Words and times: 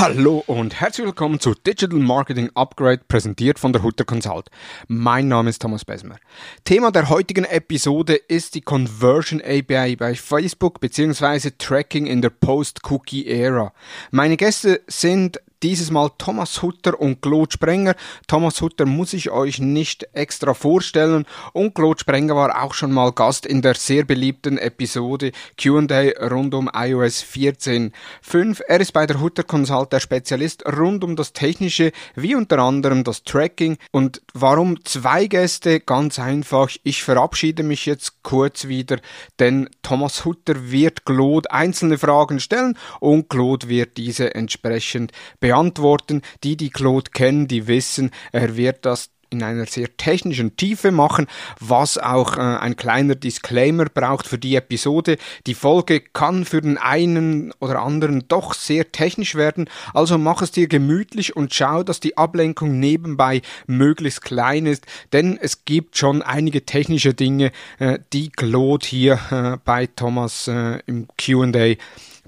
Hallo 0.00 0.42
und 0.46 0.80
herzlich 0.80 1.04
willkommen 1.04 1.40
zu 1.40 1.52
Digital 1.52 1.98
Marketing 1.98 2.48
Upgrade, 2.54 3.02
präsentiert 3.06 3.58
von 3.58 3.74
der 3.74 3.82
Hutter 3.82 4.06
Consult. 4.06 4.46
Mein 4.88 5.28
Name 5.28 5.50
ist 5.50 5.60
Thomas 5.60 5.84
Besmer. 5.84 6.16
Thema 6.64 6.90
der 6.90 7.10
heutigen 7.10 7.44
Episode 7.44 8.14
ist 8.14 8.54
die 8.54 8.62
Conversion 8.62 9.42
API 9.42 9.96
bei 9.96 10.14
Facebook 10.14 10.80
bzw. 10.80 11.50
Tracking 11.58 12.06
in 12.06 12.22
der 12.22 12.30
Post-Cookie-Ära. 12.30 13.74
Meine 14.10 14.38
Gäste 14.38 14.80
sind 14.86 15.38
dieses 15.62 15.90
Mal 15.90 16.10
Thomas 16.18 16.62
Hutter 16.62 16.98
und 16.98 17.20
Claude 17.20 17.52
Sprenger. 17.52 17.94
Thomas 18.26 18.60
Hutter 18.60 18.86
muss 18.86 19.12
ich 19.12 19.30
euch 19.30 19.58
nicht 19.58 20.06
extra 20.12 20.54
vorstellen 20.54 21.26
und 21.52 21.74
Claude 21.74 22.00
Sprenger 22.00 22.36
war 22.36 22.62
auch 22.62 22.74
schon 22.74 22.92
mal 22.92 23.12
Gast 23.12 23.46
in 23.46 23.62
der 23.62 23.74
sehr 23.74 24.04
beliebten 24.04 24.58
Episode 24.58 25.32
Q&A 25.60 26.28
rund 26.28 26.54
um 26.54 26.70
iOS 26.72 27.22
14.5. 27.22 28.62
Er 28.66 28.80
ist 28.80 28.92
bei 28.92 29.06
der 29.06 29.20
Hutter 29.20 29.42
Consult 29.42 29.92
der 29.92 30.00
Spezialist 30.00 30.64
rund 30.66 31.04
um 31.04 31.16
das 31.16 31.32
Technische, 31.32 31.92
wie 32.14 32.34
unter 32.34 32.58
anderem 32.58 33.04
das 33.04 33.24
Tracking. 33.24 33.76
Und 33.90 34.22
warum 34.32 34.84
zwei 34.84 35.26
Gäste? 35.26 35.80
Ganz 35.80 36.18
einfach. 36.18 36.70
Ich 36.82 37.02
verabschiede 37.02 37.62
mich 37.62 37.86
jetzt 37.86 38.22
kurz 38.22 38.66
wieder, 38.68 38.98
denn 39.38 39.68
Thomas 39.82 40.24
Hutter 40.24 40.70
wird 40.70 41.04
Claude 41.04 41.50
einzelne 41.50 41.98
Fragen 41.98 42.40
stellen 42.40 42.78
und 43.00 43.28
Claude 43.28 43.68
wird 43.68 43.96
diese 43.96 44.34
entsprechend 44.34 45.12
beantworten 45.40 45.49
beantworten. 45.50 46.22
Die, 46.44 46.56
die 46.56 46.70
Claude 46.70 47.10
kennen, 47.10 47.48
die 47.48 47.66
wissen, 47.66 48.12
er 48.30 48.56
wird 48.56 48.86
das 48.86 49.10
in 49.30 49.44
einer 49.44 49.66
sehr 49.66 49.96
technischen 49.96 50.56
Tiefe 50.56 50.90
machen, 50.90 51.26
was 51.60 51.98
auch 51.98 52.36
äh, 52.36 52.40
ein 52.40 52.74
kleiner 52.74 53.14
Disclaimer 53.14 53.84
braucht 53.84 54.26
für 54.26 54.38
die 54.38 54.56
Episode. 54.56 55.18
Die 55.46 55.54
Folge 55.54 56.00
kann 56.00 56.44
für 56.44 56.60
den 56.60 56.78
einen 56.78 57.52
oder 57.60 57.80
anderen 57.80 58.24
doch 58.26 58.54
sehr 58.54 58.90
technisch 58.90 59.36
werden, 59.36 59.70
also 59.94 60.18
mach 60.18 60.42
es 60.42 60.50
dir 60.50 60.66
gemütlich 60.66 61.36
und 61.36 61.54
schau, 61.54 61.84
dass 61.84 62.00
die 62.00 62.16
Ablenkung 62.16 62.80
nebenbei 62.80 63.42
möglichst 63.68 64.22
klein 64.22 64.66
ist, 64.66 64.84
denn 65.12 65.38
es 65.40 65.64
gibt 65.64 65.96
schon 65.96 66.22
einige 66.22 66.64
technische 66.64 67.14
Dinge, 67.14 67.52
äh, 67.78 68.00
die 68.12 68.30
Claude 68.30 68.84
hier 68.84 69.20
äh, 69.30 69.58
bei 69.64 69.86
Thomas 69.86 70.48
äh, 70.48 70.80
im 70.86 71.06
Q&A 71.16 71.74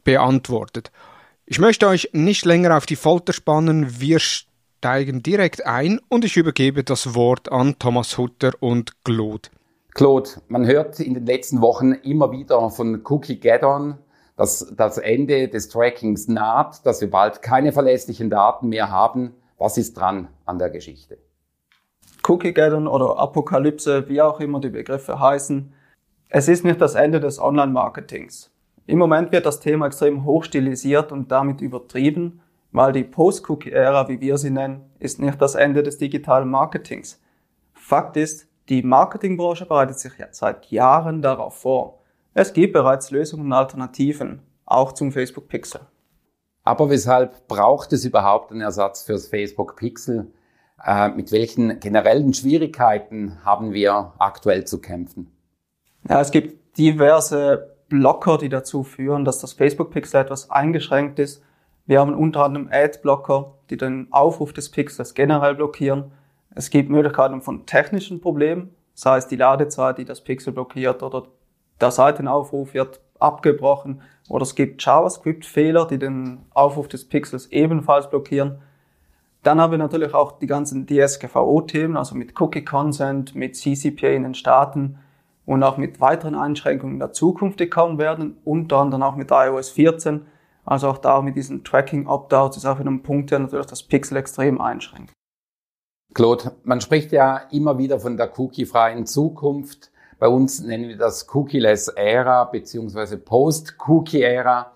beantwortet. 0.04 0.92
Ich 1.44 1.58
möchte 1.58 1.88
euch 1.88 2.10
nicht 2.12 2.44
länger 2.44 2.76
auf 2.76 2.86
die 2.86 2.94
Folter 2.94 3.32
spannen, 3.32 4.00
wir 4.00 4.20
steigen 4.20 5.24
direkt 5.24 5.66
ein 5.66 6.00
und 6.08 6.24
ich 6.24 6.36
übergebe 6.36 6.84
das 6.84 7.16
Wort 7.16 7.50
an 7.50 7.78
Thomas 7.80 8.16
Hutter 8.16 8.52
und 8.60 9.04
Claude. 9.04 9.48
Claude, 9.92 10.30
man 10.46 10.64
hört 10.66 11.00
in 11.00 11.14
den 11.14 11.26
letzten 11.26 11.60
Wochen 11.60 11.92
immer 11.92 12.30
wieder 12.30 12.70
von 12.70 13.02
Cookie 13.04 13.40
Get-On, 13.40 13.98
dass 14.36 14.72
das 14.76 14.98
Ende 14.98 15.48
des 15.48 15.68
Trackings 15.68 16.28
naht, 16.28 16.86
dass 16.86 17.00
wir 17.00 17.10
bald 17.10 17.42
keine 17.42 17.72
verlässlichen 17.72 18.30
Daten 18.30 18.68
mehr 18.68 18.90
haben. 18.90 19.34
Was 19.58 19.76
ist 19.76 19.94
dran 19.94 20.28
an 20.46 20.60
der 20.60 20.70
Geschichte? 20.70 21.18
Cookie 22.22 22.54
Get-On 22.54 22.86
oder 22.86 23.18
Apokalypse, 23.18 24.08
wie 24.08 24.22
auch 24.22 24.38
immer 24.38 24.60
die 24.60 24.70
Begriffe 24.70 25.18
heißen, 25.18 25.74
es 26.28 26.48
ist 26.48 26.64
nicht 26.64 26.80
das 26.80 26.94
Ende 26.94 27.18
des 27.18 27.40
Online-Marketings. 27.40 28.51
Im 28.86 28.98
Moment 28.98 29.32
wird 29.32 29.46
das 29.46 29.60
Thema 29.60 29.86
extrem 29.86 30.24
hochstilisiert 30.24 31.12
und 31.12 31.30
damit 31.30 31.60
übertrieben, 31.60 32.40
weil 32.72 32.92
die 32.92 33.04
Post-Cookie-Ära, 33.04 34.08
wie 34.08 34.20
wir 34.20 34.38
sie 34.38 34.50
nennen, 34.50 34.90
ist 34.98 35.20
nicht 35.20 35.40
das 35.40 35.54
Ende 35.54 35.82
des 35.82 35.98
digitalen 35.98 36.48
Marketings. 36.48 37.20
Fakt 37.74 38.16
ist, 38.16 38.48
die 38.68 38.82
Marketingbranche 38.82 39.66
bereitet 39.66 39.98
sich 39.98 40.18
jetzt 40.18 40.38
seit 40.38 40.66
Jahren 40.66 41.22
darauf 41.22 41.58
vor. 41.58 42.00
Es 42.34 42.52
gibt 42.52 42.72
bereits 42.72 43.10
Lösungen 43.10 43.46
und 43.46 43.52
Alternativen, 43.52 44.42
auch 44.64 44.92
zum 44.92 45.12
Facebook 45.12 45.48
Pixel. 45.48 45.82
Aber 46.64 46.88
weshalb 46.90 47.46
braucht 47.48 47.92
es 47.92 48.04
überhaupt 48.04 48.50
einen 48.50 48.60
Ersatz 48.60 49.02
fürs 49.02 49.28
Facebook 49.28 49.76
Pixel? 49.76 50.32
Äh, 50.84 51.10
mit 51.10 51.32
welchen 51.32 51.80
generellen 51.80 52.32
Schwierigkeiten 52.34 53.44
haben 53.44 53.72
wir 53.72 54.12
aktuell 54.18 54.64
zu 54.64 54.80
kämpfen? 54.80 55.30
Ja, 56.08 56.20
es 56.20 56.30
gibt 56.30 56.78
diverse 56.78 57.71
Blocker, 57.92 58.38
die 58.38 58.48
dazu 58.48 58.84
führen, 58.84 59.26
dass 59.26 59.38
das 59.38 59.52
Facebook-Pixel 59.52 60.22
etwas 60.22 60.50
eingeschränkt 60.50 61.18
ist. 61.18 61.44
Wir 61.84 62.00
haben 62.00 62.14
unter 62.14 62.42
anderem 62.42 62.70
Ad-Blocker, 62.72 63.52
die 63.68 63.76
den 63.76 64.10
Aufruf 64.10 64.54
des 64.54 64.70
Pixels 64.70 65.12
generell 65.12 65.54
blockieren. 65.54 66.10
Es 66.54 66.70
gibt 66.70 66.88
Möglichkeiten 66.88 67.42
von 67.42 67.66
technischen 67.66 68.22
Problemen, 68.22 68.74
sei 68.94 69.18
es 69.18 69.28
die 69.28 69.36
Ladezeit, 69.36 69.98
die 69.98 70.06
das 70.06 70.24
Pixel 70.24 70.54
blockiert 70.54 71.02
oder 71.02 71.24
der 71.82 71.90
Seitenaufruf 71.90 72.72
wird 72.72 73.02
abgebrochen 73.18 74.00
oder 74.30 74.44
es 74.44 74.54
gibt 74.54 74.82
JavaScript-Fehler, 74.82 75.86
die 75.86 75.98
den 75.98 76.46
Aufruf 76.54 76.88
des 76.88 77.06
Pixels 77.06 77.52
ebenfalls 77.52 78.08
blockieren. 78.08 78.62
Dann 79.42 79.60
haben 79.60 79.72
wir 79.72 79.78
natürlich 79.78 80.14
auch 80.14 80.38
die 80.38 80.46
ganzen 80.46 80.86
DSGVO-Themen, 80.86 81.98
also 81.98 82.14
mit 82.14 82.40
Cookie 82.40 82.64
Consent, 82.64 83.34
mit 83.34 83.54
CCPA 83.54 84.08
in 84.08 84.22
den 84.22 84.34
Staaten, 84.34 84.98
und 85.44 85.62
auch 85.62 85.76
mit 85.76 86.00
weiteren 86.00 86.34
Einschränkungen 86.34 86.94
in 86.94 87.00
der 87.00 87.12
Zukunft 87.12 87.70
kommen 87.70 87.98
werden, 87.98 88.38
unter 88.44 88.78
anderem 88.78 89.02
auch 89.02 89.16
mit 89.16 89.30
iOS 89.30 89.70
14. 89.70 90.26
Also 90.64 90.88
auch 90.88 90.98
da 90.98 91.20
mit 91.22 91.36
diesen 91.36 91.64
Tracking-Opt-outs 91.64 92.56
ist 92.56 92.66
auch 92.66 92.78
wieder 92.78 92.90
ein 92.90 93.02
Punkt, 93.02 93.30
der 93.30 93.40
natürlich 93.40 93.66
das 93.66 93.82
Pixel 93.82 94.16
extrem 94.16 94.60
einschränkt. 94.60 95.12
Claude, 96.14 96.52
man 96.62 96.80
spricht 96.80 97.10
ja 97.12 97.38
immer 97.50 97.78
wieder 97.78 97.98
von 97.98 98.16
der 98.16 98.38
cookie-freien 98.38 99.06
Zukunft. 99.06 99.90
Bei 100.18 100.28
uns 100.28 100.60
nennen 100.60 100.88
wir 100.88 100.98
das 100.98 101.26
Cookie-less-Ära 101.34 102.44
beziehungsweise 102.44 103.18
Post-Cookie-Ära. 103.18 104.72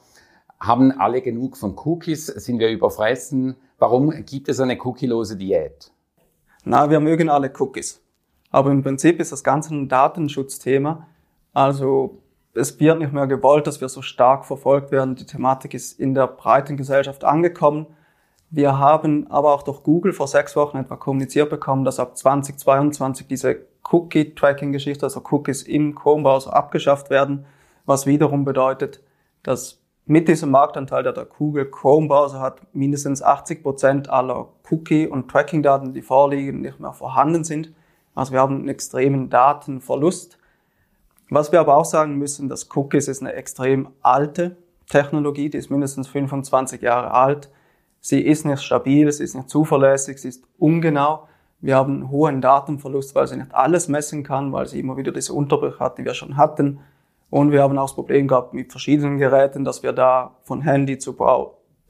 Haben 0.59 0.93
alle 0.93 1.21
genug 1.21 1.57
von 1.57 1.77
Cookies? 1.85 2.27
Sind 2.27 2.59
wir 2.59 2.71
überfressen? 2.71 3.57
Warum 3.79 4.11
gibt 4.25 4.49
es 4.49 4.59
eine 4.59 4.79
cookielose 4.83 5.37
Diät? 5.37 5.93
Na, 6.65 6.91
wir 6.91 6.99
mögen 6.99 7.29
alle 7.29 7.53
Cookies. 7.59 8.03
Aber 8.51 8.71
im 8.71 8.83
Prinzip 8.83 9.21
ist 9.21 9.33
das 9.33 9.45
Ganze 9.45 9.75
ein 9.75 9.89
Datenschutzthema. 9.89 11.07
Also 11.53 12.23
es 12.55 12.79
wird 12.81 12.99
nicht 12.99 13.13
mehr 13.13 13.27
gewollt, 13.27 13.67
dass 13.67 13.81
wir 13.81 13.89
so 13.89 14.03
stark 14.03 14.45
verfolgt 14.45 14.91
werden. 14.91 15.15
Die 15.15 15.27
Thematik 15.27 15.75
ist 15.75 15.99
in 15.99 16.15
der 16.15 16.27
breiten 16.27 16.77
Gesellschaft 16.77 17.25
angekommen. 17.25 17.87
Wir 18.51 18.79
haben 18.79 19.31
aber 19.31 19.53
auch 19.53 19.63
durch 19.63 19.83
Google 19.83 20.13
vor 20.13 20.29
sechs 20.29 20.55
Wochen 20.57 20.79
etwa 20.79 20.97
kommuniziert 20.97 21.51
bekommen, 21.51 21.85
dass 21.85 21.99
ab 21.99 22.17
2022 22.17 23.27
diese 23.27 23.67
Cookie-Tracking-Geschichte, 23.91 25.07
also 25.07 25.23
Cookies 25.31 25.63
im 25.63 25.95
Chrome-Browser 25.95 26.55
abgeschafft 26.55 27.11
werden, 27.11 27.45
was 27.85 28.07
wiederum 28.07 28.45
bedeutet, 28.45 29.03
dass 29.43 29.81
mit 30.07 30.29
diesem 30.29 30.51
Marktanteil, 30.53 31.03
der 31.03 31.13
der 31.13 31.25
Google 31.25 31.69
Chrome-Browser 31.71 32.41
hat, 32.41 32.61
mindestens 32.73 33.23
80 33.23 33.63
Prozent 33.63 34.09
aller 34.09 34.49
Cookie- 34.71 35.09
und 35.09 35.29
Tracking-Daten, 35.29 35.93
die 35.93 36.03
vorliegen, 36.03 36.61
nicht 36.61 36.79
mehr 36.79 36.93
vorhanden 36.93 37.43
sind. 37.43 37.73
Also 38.17 38.33
wir 38.33 38.41
haben 38.41 38.57
einen 38.57 38.69
extremen 38.69 39.31
Datenverlust. 39.31 40.39
Was 41.31 41.53
wir 41.53 41.61
aber 41.61 41.77
auch 41.77 41.85
sagen 41.85 42.17
müssen, 42.17 42.49
dass 42.49 42.69
Cookies 42.75 43.07
ist 43.09 43.21
eine 43.21 43.35
extrem 43.35 43.89
alte 44.03 44.57
Technologie, 44.89 45.51
die 45.51 45.59
ist 45.59 45.71
mindestens 45.71 46.09
25 46.09 46.83
Jahre 46.83 47.13
alt. 47.13 47.51
Sie 48.01 48.21
ist 48.21 48.45
nicht 48.45 48.63
stabil, 48.63 49.11
sie 49.13 49.25
ist 49.25 49.35
nicht 49.35 49.51
zuverlässig, 49.51 50.19
sie 50.19 50.29
ist 50.29 50.45
ungenau. 50.59 51.29
Wir 51.61 51.77
haben 51.77 51.95
einen 51.95 52.11
hohen 52.11 52.41
Datenverlust, 52.41 53.15
weil 53.15 53.27
sie 53.27 53.37
nicht 53.37 53.55
alles 53.55 53.89
messen 53.89 54.23
kann, 54.23 54.53
weil 54.53 54.67
sie 54.67 54.81
immer 54.81 54.97
wieder 54.97 55.13
diese 55.13 55.33
Unterbrüche 55.33 55.81
hat, 55.81 55.99
die 55.99 56.05
wir 56.05 56.15
schon 56.15 56.37
hatten. 56.37 56.81
Und 57.29 57.51
wir 57.51 57.63
haben 57.63 57.77
auch 57.77 57.87
das 57.87 57.95
Problem 57.95 58.29
gehabt 58.29 58.55
mit 58.55 58.71
verschiedenen 58.71 59.19
Geräten, 59.19 59.65
dass 59.65 59.83
wir 59.83 59.93
da 59.93 60.37
von 60.43 60.63
Handy 60.63 60.99
zu 60.99 61.17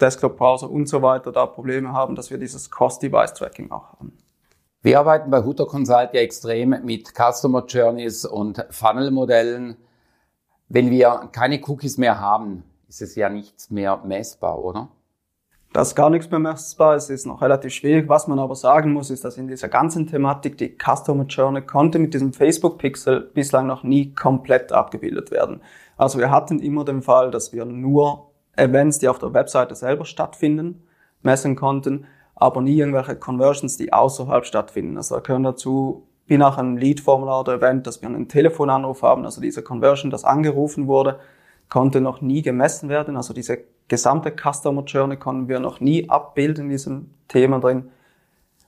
Desktop-Browser 0.00 0.70
und 0.70 0.88
so 0.88 1.02
weiter 1.02 1.30
da 1.30 1.46
Probleme 1.46 1.92
haben, 1.92 2.14
dass 2.14 2.30
wir 2.30 2.38
dieses 2.38 2.70
Cross-Device-Tracking 2.70 3.70
auch 3.70 3.92
haben. 3.92 4.16
Wir 4.86 5.00
arbeiten 5.00 5.32
bei 5.32 5.42
Hutter 5.42 5.66
Consult 5.66 6.10
ja 6.12 6.20
extrem 6.20 6.76
mit 6.84 7.12
Customer 7.12 7.66
Journeys 7.66 8.24
und 8.24 8.64
Funnel-Modellen. 8.70 9.76
Wenn 10.68 10.92
wir 10.92 11.28
keine 11.32 11.60
Cookies 11.66 11.98
mehr 11.98 12.20
haben, 12.20 12.62
ist 12.86 13.02
es 13.02 13.16
ja 13.16 13.28
nichts 13.28 13.68
mehr 13.68 14.00
messbar, 14.04 14.62
oder? 14.62 14.90
Das 15.72 15.88
ist 15.88 15.94
gar 15.96 16.08
nichts 16.08 16.30
mehr 16.30 16.38
messbar. 16.38 16.94
Es 16.94 17.10
ist 17.10 17.26
noch 17.26 17.42
relativ 17.42 17.74
schwierig. 17.74 18.08
Was 18.08 18.28
man 18.28 18.38
aber 18.38 18.54
sagen 18.54 18.92
muss, 18.92 19.10
ist, 19.10 19.24
dass 19.24 19.38
in 19.38 19.48
dieser 19.48 19.68
ganzen 19.68 20.06
Thematik 20.06 20.56
die 20.56 20.78
Customer 20.78 21.24
Journey 21.24 21.62
konnte 21.62 21.98
mit 21.98 22.14
diesem 22.14 22.32
Facebook 22.32 22.78
Pixel 22.78 23.22
bislang 23.34 23.66
noch 23.66 23.82
nie 23.82 24.14
komplett 24.14 24.70
abgebildet 24.70 25.32
werden. 25.32 25.62
Also 25.96 26.20
wir 26.20 26.30
hatten 26.30 26.60
immer 26.60 26.84
den 26.84 27.02
Fall, 27.02 27.32
dass 27.32 27.52
wir 27.52 27.64
nur 27.64 28.30
Events, 28.54 29.00
die 29.00 29.08
auf 29.08 29.18
der 29.18 29.34
Webseite 29.34 29.74
selber 29.74 30.04
stattfinden, 30.04 30.86
messen 31.22 31.56
konnten 31.56 32.06
aber 32.36 32.60
nie 32.60 32.78
irgendwelche 32.78 33.16
Conversions, 33.16 33.76
die 33.76 33.92
außerhalb 33.92 34.44
stattfinden. 34.44 34.96
Also 34.96 35.16
da 35.16 35.20
gehören 35.20 35.42
dazu, 35.42 36.06
wie 36.26 36.38
nach 36.38 36.58
einem 36.58 36.76
Lead-Formular 36.76 37.40
oder 37.40 37.54
Event, 37.54 37.86
dass 37.86 38.02
wir 38.02 38.08
einen 38.08 38.28
Telefonanruf 38.28 39.02
haben, 39.02 39.24
also 39.24 39.40
diese 39.40 39.62
Conversion, 39.62 40.10
das 40.10 40.24
angerufen 40.24 40.86
wurde, 40.86 41.18
konnte 41.68 42.00
noch 42.00 42.20
nie 42.20 42.42
gemessen 42.42 42.88
werden. 42.88 43.16
Also 43.16 43.32
diese 43.32 43.58
gesamte 43.88 44.32
Customer 44.32 44.84
Journey 44.84 45.16
konnten 45.16 45.48
wir 45.48 45.60
noch 45.60 45.80
nie 45.80 46.08
abbilden 46.08 46.64
in 46.64 46.70
diesem 46.70 47.10
Thema 47.28 47.58
drin. 47.58 47.90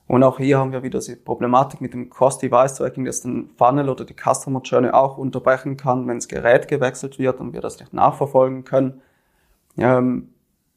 Und 0.07 0.23
auch 0.23 0.39
hier 0.39 0.57
haben 0.57 0.71
wir 0.71 0.81
wieder 0.81 0.99
die 0.99 1.15
Problematik 1.15 1.81
mit 1.81 1.93
dem 1.93 2.09
Cross-Device-Tracking, 2.09 3.05
dass 3.05 3.21
den 3.21 3.51
Funnel 3.57 3.89
oder 3.89 4.05
die 4.05 4.15
Customer 4.15 4.61
Journey 4.63 4.89
auch 4.89 5.19
unterbrechen 5.19 5.77
kann, 5.77 6.07
wenn 6.07 6.17
das 6.17 6.27
Gerät 6.27 6.67
gewechselt 6.67 7.19
wird 7.19 7.39
und 7.39 7.53
wir 7.53 7.61
das 7.61 7.79
nicht 7.79 7.93
nachverfolgen 7.93 8.63
können. 8.63 9.01
Ähm, 9.77 10.29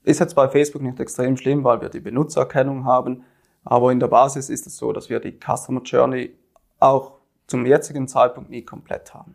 Ist 0.05 0.21
jetzt 0.21 0.35
bei 0.35 0.49
Facebook 0.49 0.83
nicht 0.83 0.99
extrem 0.99 1.37
schlimm, 1.37 1.63
weil 1.65 1.81
wir 1.81 1.89
die 1.89 2.01
Benutzererkennung 2.01 2.85
haben, 2.85 3.25
aber 3.65 3.93
in 3.93 4.01
der 4.01 4.09
Basis 4.09 4.51
ist 4.51 4.67
es 4.67 4.77
so, 4.77 4.93
dass 4.93 5.09
wir 5.09 5.21
die 5.21 5.39
Customer 5.39 5.83
Journey 5.83 6.35
auch 6.81 7.19
zum 7.47 7.65
jetzigen 7.67 8.09
Zeitpunkt 8.09 8.51
nie 8.51 8.63
komplett 8.63 9.15
haben. 9.15 9.35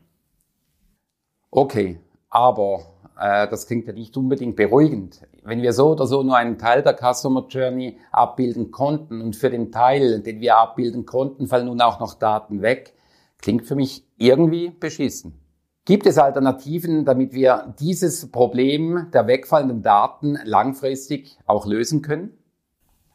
Okay, 1.51 2.01
aber 2.29 2.81
äh, 3.17 3.47
das 3.47 3.67
klingt 3.67 3.87
ja 3.87 3.93
nicht 3.93 4.17
unbedingt 4.17 4.57
beruhigend. 4.57 5.25
Wenn 5.43 5.61
wir 5.61 5.71
so 5.71 5.91
oder 5.91 6.05
so 6.05 6.23
nur 6.23 6.35
einen 6.35 6.57
Teil 6.57 6.83
der 6.83 6.95
Customer 6.95 7.45
Journey 7.47 7.97
abbilden 8.11 8.71
konnten 8.71 9.21
und 9.21 9.35
für 9.35 9.49
den 9.49 9.71
Teil, 9.71 10.21
den 10.21 10.41
wir 10.41 10.57
abbilden 10.57 11.05
konnten, 11.05 11.47
fallen 11.47 11.67
nun 11.67 11.81
auch 11.81 11.99
noch 11.99 12.15
Daten 12.15 12.61
weg, 12.61 12.93
klingt 13.39 13.65
für 13.65 13.75
mich 13.75 14.05
irgendwie 14.17 14.69
beschissen. 14.69 15.39
Gibt 15.87 16.05
es 16.05 16.17
Alternativen, 16.17 17.05
damit 17.05 17.31
wir 17.31 17.73
dieses 17.79 18.29
Problem 18.29 19.07
der 19.13 19.25
wegfallenden 19.25 19.83
Daten 19.83 20.37
langfristig 20.43 21.37
auch 21.45 21.65
lösen 21.65 22.01
können? 22.01 22.37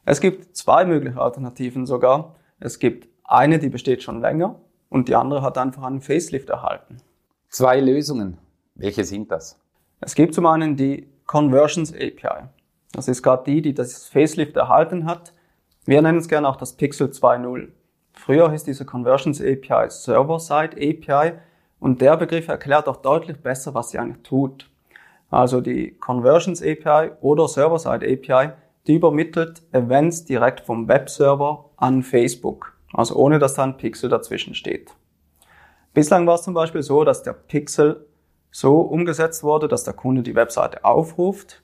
Es 0.05 0.19
gibt 0.19 0.57
zwei 0.57 0.83
mögliche 0.83 1.21
Alternativen 1.21 1.85
sogar. 1.85 2.35
Es 2.59 2.79
gibt 2.79 3.09
eine, 3.25 3.59
die 3.59 3.69
besteht 3.69 4.01
schon 4.01 4.21
länger 4.21 4.59
und 4.89 5.07
die 5.07 5.13
andere 5.13 5.43
hat 5.43 5.59
einfach 5.59 5.83
einen 5.83 6.01
Facelift 6.01 6.49
erhalten. 6.49 6.97
Zwei 7.47 7.79
Lösungen. 7.79 8.39
Welche 8.73 9.03
sind 9.03 9.29
das? 9.29 9.59
Es 10.01 10.15
gibt 10.15 10.33
zum 10.33 10.47
einen 10.47 10.75
die 10.75 11.07
Conversions 11.27 11.93
API. 11.93 12.47
Das 12.91 13.07
ist 13.07 13.21
gerade 13.21 13.43
die, 13.45 13.61
die 13.61 13.75
das 13.75 14.07
Facelift 14.07 14.57
erhalten 14.57 15.05
hat. 15.05 15.31
Wir 15.85 16.01
nennen 16.01 16.17
es 16.17 16.27
gerne 16.27 16.49
auch 16.49 16.55
das 16.55 16.73
Pixel 16.73 17.09
2.0. 17.09 17.67
Früher 18.13 18.49
hieß 18.49 18.63
diese 18.63 18.83
Conversions 18.83 19.39
API 19.39 19.91
Server-Side 19.91 20.71
API 20.75 21.33
und 21.83 21.99
der 21.99 22.15
Begriff 22.15 22.47
erklärt 22.47 22.87
auch 22.87 22.95
deutlich 22.95 23.41
besser, 23.41 23.73
was 23.73 23.89
sie 23.89 23.99
eigentlich 23.99 24.23
tut. 24.23 24.69
Also 25.29 25.59
die 25.59 25.91
Conversions 25.95 26.63
API 26.63 27.11
oder 27.19 27.45
Server-Side 27.49 28.05
API, 28.09 28.53
die 28.87 28.95
übermittelt 28.95 29.63
Events 29.73 30.23
direkt 30.23 30.61
vom 30.61 30.87
Webserver 30.87 31.71
an 31.75 32.01
Facebook. 32.01 32.77
Also 32.93 33.15
ohne 33.15 33.37
dass 33.37 33.55
da 33.55 33.63
ein 33.63 33.75
Pixel 33.75 34.09
dazwischen 34.09 34.55
steht. 34.55 34.95
Bislang 35.93 36.25
war 36.25 36.35
es 36.35 36.43
zum 36.43 36.53
Beispiel 36.53 36.83
so, 36.83 37.03
dass 37.03 37.21
der 37.21 37.33
Pixel 37.33 38.05
so 38.49 38.79
umgesetzt 38.79 39.43
wurde, 39.43 39.67
dass 39.67 39.83
der 39.83 39.93
Kunde 39.93 40.23
die 40.23 40.35
Webseite 40.35 40.85
aufruft, 40.85 41.63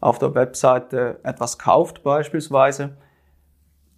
auf 0.00 0.18
der 0.18 0.34
Webseite 0.34 1.18
etwas 1.22 1.58
kauft 1.58 2.02
beispielsweise 2.02 2.98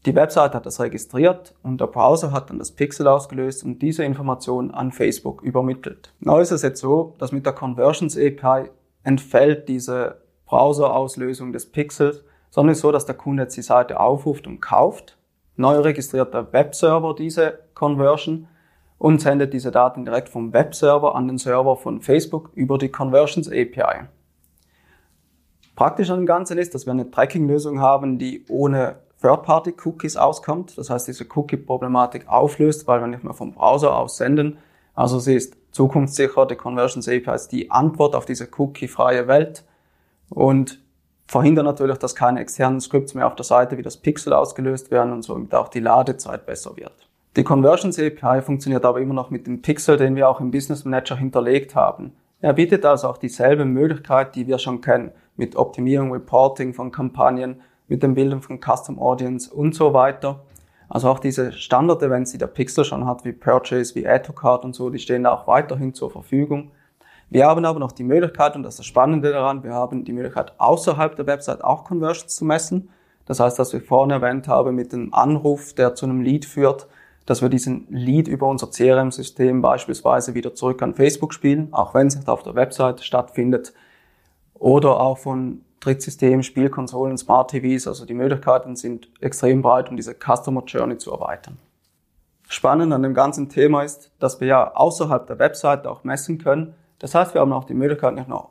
die 0.05 0.17
Website 0.17 0.55
hat 0.55 0.67
das 0.67 0.81
registriert 0.81 1.55
und 1.63 1.81
der 1.81 1.87
Browser 1.87 2.33
hat 2.33 2.51
dann 2.51 2.59
das 2.59 2.73
Pixel 2.73 3.07
ausgelöst 3.07 3.63
und 3.63 3.81
diese 3.81 4.05
Information 4.05 4.73
an 4.73 4.91
Facebook 4.91 5.43
übermittelt. 5.43 6.13
Neu 6.19 6.41
ist 6.41 6.51
es 6.51 6.63
jetzt 6.63 6.81
so, 6.81 7.15
dass 7.19 7.31
mit 7.31 7.47
der 7.47 7.53
Conversions 7.53 8.17
API 8.17 8.71
entfällt 9.05 9.69
diese 9.69 10.23
Browser-Auslösung 10.47 11.53
des 11.53 11.71
Pixels, 11.71 12.25
sondern 12.51 12.73
ist 12.73 12.81
so, 12.81 12.91
dass 12.91 13.07
der 13.07 13.15
Kunde 13.15 13.45
jetzt 13.45 13.57
die 13.57 13.63
Seite 13.63 14.01
aufruft 14.01 14.47
und 14.49 14.61
kauft. 14.61 15.19
Neu 15.57 15.79
registriert 15.79 16.35
der 16.35 16.53
Webserver 16.53 17.15
diese 17.15 17.61
Conversion 17.75 18.49
und 18.99 19.21
sendet 19.21 19.53
diese 19.53 19.71
Daten 19.71 20.05
direkt 20.05 20.29
vom 20.29 20.53
Webserver 20.53 21.15
an 21.15 21.29
den 21.29 21.39
Server 21.39 21.77
von 21.77 22.01
Facebook 22.01 22.51
über 22.55 22.77
die 22.77 22.89
Conversions 22.89 23.49
API. 23.49 24.07
Praktisch 25.77 26.11
an 26.11 26.21
dem 26.21 26.27
Ganzen 26.27 26.59
ist, 26.59 26.75
dass 26.75 26.87
wir 26.87 26.93
eine 26.93 27.11
Tracking-Lösung 27.11 27.81
haben, 27.81 28.19
die 28.19 28.45
ohne 28.49 28.97
Third-Party-Cookies 29.23 30.17
auskommt. 30.17 30.77
Das 30.77 30.91
heißt, 30.91 31.09
diese 31.09 31.27
Cookie-Problematik 31.35 32.29
auflöst, 32.29 32.87
weil 32.87 33.01
wir 33.01 33.07
nicht 33.07 33.25
mehr 33.25 33.35
vom 33.35 33.55
Browser 33.55 33.97
aus 33.97 34.17
senden. 34.17 34.59
Also 34.95 35.19
sie 35.19 35.35
ist 35.35 35.57
zukunftssicher, 35.71 36.47
die 36.47 36.57
Conversions 36.57 37.09
API 37.09 37.35
ist 37.35 37.49
die 37.49 37.71
Antwort 37.71 38.15
auf 38.15 38.27
diese 38.27 38.49
cookie-freie 38.59 39.27
Welt 39.27 39.65
und 40.29 40.83
verhindert 41.27 41.65
natürlich, 41.65 41.97
dass 41.97 42.15
keine 42.15 42.41
externen 42.41 42.81
Scripts 42.81 43.15
mehr 43.15 43.27
auf 43.27 43.37
der 43.37 43.45
Seite 43.45 43.79
wie 43.79 43.83
das 43.83 43.97
Pixel 43.97 44.35
ausgelöst 44.35 44.91
werden 44.91 45.13
und 45.13 45.23
somit 45.23 45.55
auch 45.55 45.69
die 45.69 45.81
Ladezeit 45.81 46.45
besser 46.45 46.77
wird. 46.77 47.09
Die 47.37 47.45
Conversions 47.45 47.99
API 47.99 48.43
funktioniert 48.43 48.85
aber 48.85 49.01
immer 49.01 49.15
noch 49.15 49.31
mit 49.31 49.47
dem 49.47 49.63
Pixel, 49.63 49.97
den 49.97 50.15
wir 50.17 50.29
auch 50.29 50.41
im 50.41 50.51
Business 50.51 50.85
Manager 50.85 51.17
hinterlegt 51.17 51.75
haben. 51.75 52.13
Er 52.43 52.53
bietet 52.53 52.85
also 52.85 53.09
auch 53.09 53.17
dieselbe 53.17 53.65
Möglichkeit, 53.65 54.35
die 54.35 54.47
wir 54.47 54.59
schon 54.59 54.83
kennen, 54.83 55.13
mit 55.37 55.57
Optimierung, 55.57 56.13
Reporting 56.13 56.75
von 56.75 56.93
Kampagnen, 56.93 57.63
mit 57.93 58.03
dem 58.03 58.15
Bilden 58.15 58.41
von 58.41 58.59
Custom 58.59 58.99
Audience 58.99 59.53
und 59.53 59.75
so 59.75 59.93
weiter. 59.93 60.41
Also 60.89 61.11
auch 61.11 61.19
diese 61.19 61.53
Standard-Events, 61.53 62.33
die 62.33 62.39
der 62.39 62.47
Pixel 62.47 62.87
schon 62.87 63.05
hat, 63.05 63.27
wie 63.27 63.33
Purchase, 63.33 63.95
wie 63.95 64.09
Add 64.09 64.33
und 64.63 64.75
so, 64.75 64.89
die 64.89 64.99
stehen 64.99 65.27
auch 65.27 65.47
weiterhin 65.47 65.93
zur 65.93 66.11
Verfügung. 66.11 66.71
Wir 67.29 67.47
haben 67.47 67.67
aber 67.67 67.79
noch 67.79 67.93
die 67.93 68.05
Möglichkeit, 68.05 68.57
und 68.57 68.63
das 68.63 68.75
ist 68.75 68.79
das 68.79 68.87
Spannende 68.87 69.31
daran, 69.31 69.63
wir 69.63 69.75
haben 69.75 70.05
die 70.05 70.13
Möglichkeit, 70.15 70.55
außerhalb 70.57 71.17
der 71.17 71.27
Website 71.27 71.63
auch 71.63 71.85
Conversions 71.85 72.35
zu 72.35 72.47
messen. 72.47 72.89
Das 73.27 73.41
heißt, 73.41 73.59
dass 73.59 73.75
wir 73.75 73.83
vorne 73.83 74.15
erwähnt 74.15 74.49
haben 74.49 74.75
mit 74.75 74.95
dem 74.95 75.13
Anruf, 75.13 75.75
der 75.75 75.95
zu 75.95 76.07
einem 76.07 76.23
Lead 76.23 76.47
führt, 76.47 76.87
dass 77.27 77.43
wir 77.43 77.51
diesen 77.51 77.87
Lead 77.91 78.27
über 78.27 78.49
unser 78.49 78.71
CRM-System 78.71 79.61
beispielsweise 79.61 80.33
wieder 80.33 80.55
zurück 80.55 80.81
an 80.81 80.95
Facebook 80.95 81.35
spielen, 81.35 81.69
auch 81.73 81.93
wenn 81.93 82.07
es 82.07 82.17
nicht 82.17 82.29
auf 82.29 82.43
der 82.43 82.55
Website 82.55 83.03
stattfindet. 83.03 83.75
Oder 84.55 84.99
auch 84.99 85.19
von 85.19 85.61
Drittsystem, 85.83 86.43
Spielkonsolen, 86.43 87.19
Smart 87.19 87.51
TVs, 87.51 87.89
also 87.89 88.07
die 88.07 88.15
Möglichkeiten 88.15 88.77
sind 88.77 89.09
extrem 89.21 89.63
breit, 89.63 89.91
um 89.91 89.97
diese 89.97 90.15
Customer 90.15 90.63
Journey 90.65 90.97
zu 90.97 91.11
erweitern. 91.11 91.59
Spannend 92.49 92.93
an 92.93 93.03
dem 93.03 93.15
ganzen 93.15 93.49
Thema 93.49 93.83
ist, 93.83 94.13
dass 94.21 94.41
wir 94.41 94.47
ja 94.47 94.75
außerhalb 94.75 95.27
der 95.27 95.39
Website 95.39 95.87
auch 95.87 96.05
messen 96.05 96.39
können. 96.39 96.75
Das 97.01 97.15
heißt, 97.15 97.35
wir 97.35 97.41
haben 97.41 97.53
auch 97.53 97.65
die 97.65 97.75
Möglichkeit 97.75 98.15
nicht 98.15 98.29
nur 98.29 98.51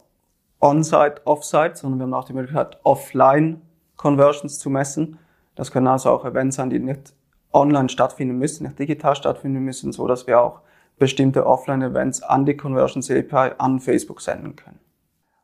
On-Site, 0.59 1.21
Off-Site, 1.23 1.75
sondern 1.75 1.99
wir 1.99 2.03
haben 2.03 2.13
auch 2.13 2.25
die 2.25 2.33
Möglichkeit, 2.33 2.77
Offline 2.83 3.61
Conversions 3.95 4.59
zu 4.59 4.69
messen. 4.69 5.17
Das 5.55 5.71
können 5.71 5.87
also 5.87 6.09
auch 6.09 6.25
Events 6.25 6.57
sein, 6.57 6.69
die 6.69 6.79
nicht 6.79 7.13
online 7.53 7.89
stattfinden 7.89 8.37
müssen, 8.37 8.65
nicht 8.65 8.77
digital 8.77 9.15
stattfinden 9.15 9.59
müssen, 9.59 9.91
so 9.91 10.07
dass 10.07 10.27
wir 10.27 10.41
auch 10.41 10.61
bestimmte 10.97 11.45
Offline-Events 11.45 12.23
an 12.23 12.45
die 12.45 12.57
Conversions 12.57 13.09
API 13.09 13.53
an 13.57 13.79
Facebook 13.79 14.21
senden 14.21 14.55
können. 14.55 14.79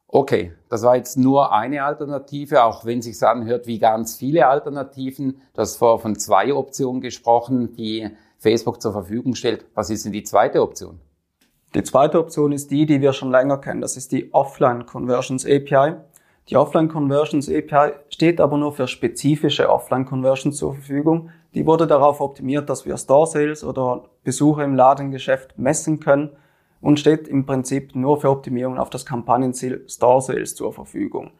Okay, 0.09 0.53
das 0.69 0.83
war 0.83 0.95
jetzt 0.95 1.17
nur 1.17 1.51
eine 1.51 1.83
Alternative, 1.83 2.63
auch 2.63 2.85
wenn 2.85 3.01
sich 3.01 3.21
anhört 3.21 3.67
wie 3.67 3.77
ganz 3.77 4.15
viele 4.15 4.47
Alternativen. 4.47 5.41
Du 5.53 5.61
hast 5.61 5.75
vorher 5.75 5.99
von 5.99 6.17
zwei 6.17 6.53
Optionen 6.53 7.01
gesprochen, 7.01 7.73
die 7.73 8.09
Facebook 8.37 8.81
zur 8.81 8.93
Verfügung 8.93 9.35
stellt. 9.35 9.65
Was 9.75 9.89
ist 9.89 10.05
denn 10.05 10.13
die 10.13 10.23
zweite 10.23 10.61
Option? 10.61 10.99
Die 11.75 11.83
zweite 11.83 12.19
Option 12.19 12.53
ist 12.53 12.71
die, 12.71 12.85
die 12.85 13.01
wir 13.01 13.11
schon 13.11 13.31
länger 13.31 13.57
kennen. 13.57 13.81
Das 13.81 13.97
ist 13.97 14.13
die 14.13 14.33
Offline 14.33 14.85
Conversions 14.85 15.45
API. 15.45 15.95
Die 16.47 16.55
Offline 16.55 16.87
Conversions 16.87 17.49
API 17.49 17.91
steht 18.07 18.39
aber 18.39 18.57
nur 18.57 18.71
für 18.71 18.87
spezifische 18.87 19.69
Offline 19.69 20.05
Conversions 20.05 20.55
zur 20.55 20.75
Verfügung. 20.75 21.31
Die 21.53 21.65
wurde 21.65 21.85
darauf 21.85 22.21
optimiert, 22.21 22.69
dass 22.69 22.85
wir 22.85 22.95
Store 22.95 23.27
Sales 23.27 23.61
oder 23.61 24.05
Besucher 24.23 24.63
im 24.63 24.75
Ladengeschäft 24.75 25.59
messen 25.59 25.99
können 25.99 26.37
und 26.81 26.99
steht 26.99 27.27
im 27.27 27.45
Prinzip 27.45 27.95
nur 27.95 28.19
für 28.19 28.29
Optimierung 28.29 28.77
auf 28.77 28.89
das 28.89 29.05
Kampagnenziel 29.05 29.85
Store 29.87 30.21
Sales 30.21 30.55
zur 30.55 30.73
Verfügung. 30.73 31.31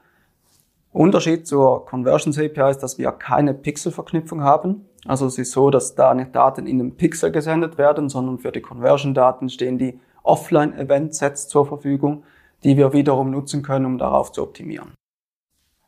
Unterschied 0.92 1.46
zur 1.46 1.86
Conversions 1.86 2.40
API 2.40 2.72
ist, 2.72 2.80
dass 2.80 2.98
wir 2.98 3.12
keine 3.12 3.54
Pixel-Verknüpfung 3.54 4.42
haben. 4.42 4.86
Also 5.06 5.28
es 5.28 5.38
ist 5.38 5.52
so, 5.52 5.70
dass 5.70 5.96
da 5.96 6.14
nicht 6.14 6.36
Daten 6.36 6.66
in 6.66 6.80
einem 6.80 6.96
Pixel 6.96 7.32
gesendet 7.32 7.78
werden, 7.78 8.10
sondern 8.10 8.40
für 8.40 8.52
die 8.52 8.62
Conversion-Daten 8.62 9.50
stehen 9.50 9.78
die 9.78 10.00
Offline-Event-Sets 10.24 11.48
zur 11.48 11.66
Verfügung, 11.66 12.24
die 12.64 12.78
wir 12.78 12.94
wiederum 12.94 13.30
nutzen 13.30 13.62
können, 13.62 13.86
um 13.86 13.98
darauf 13.98 14.32
zu 14.32 14.42
optimieren. 14.42 14.94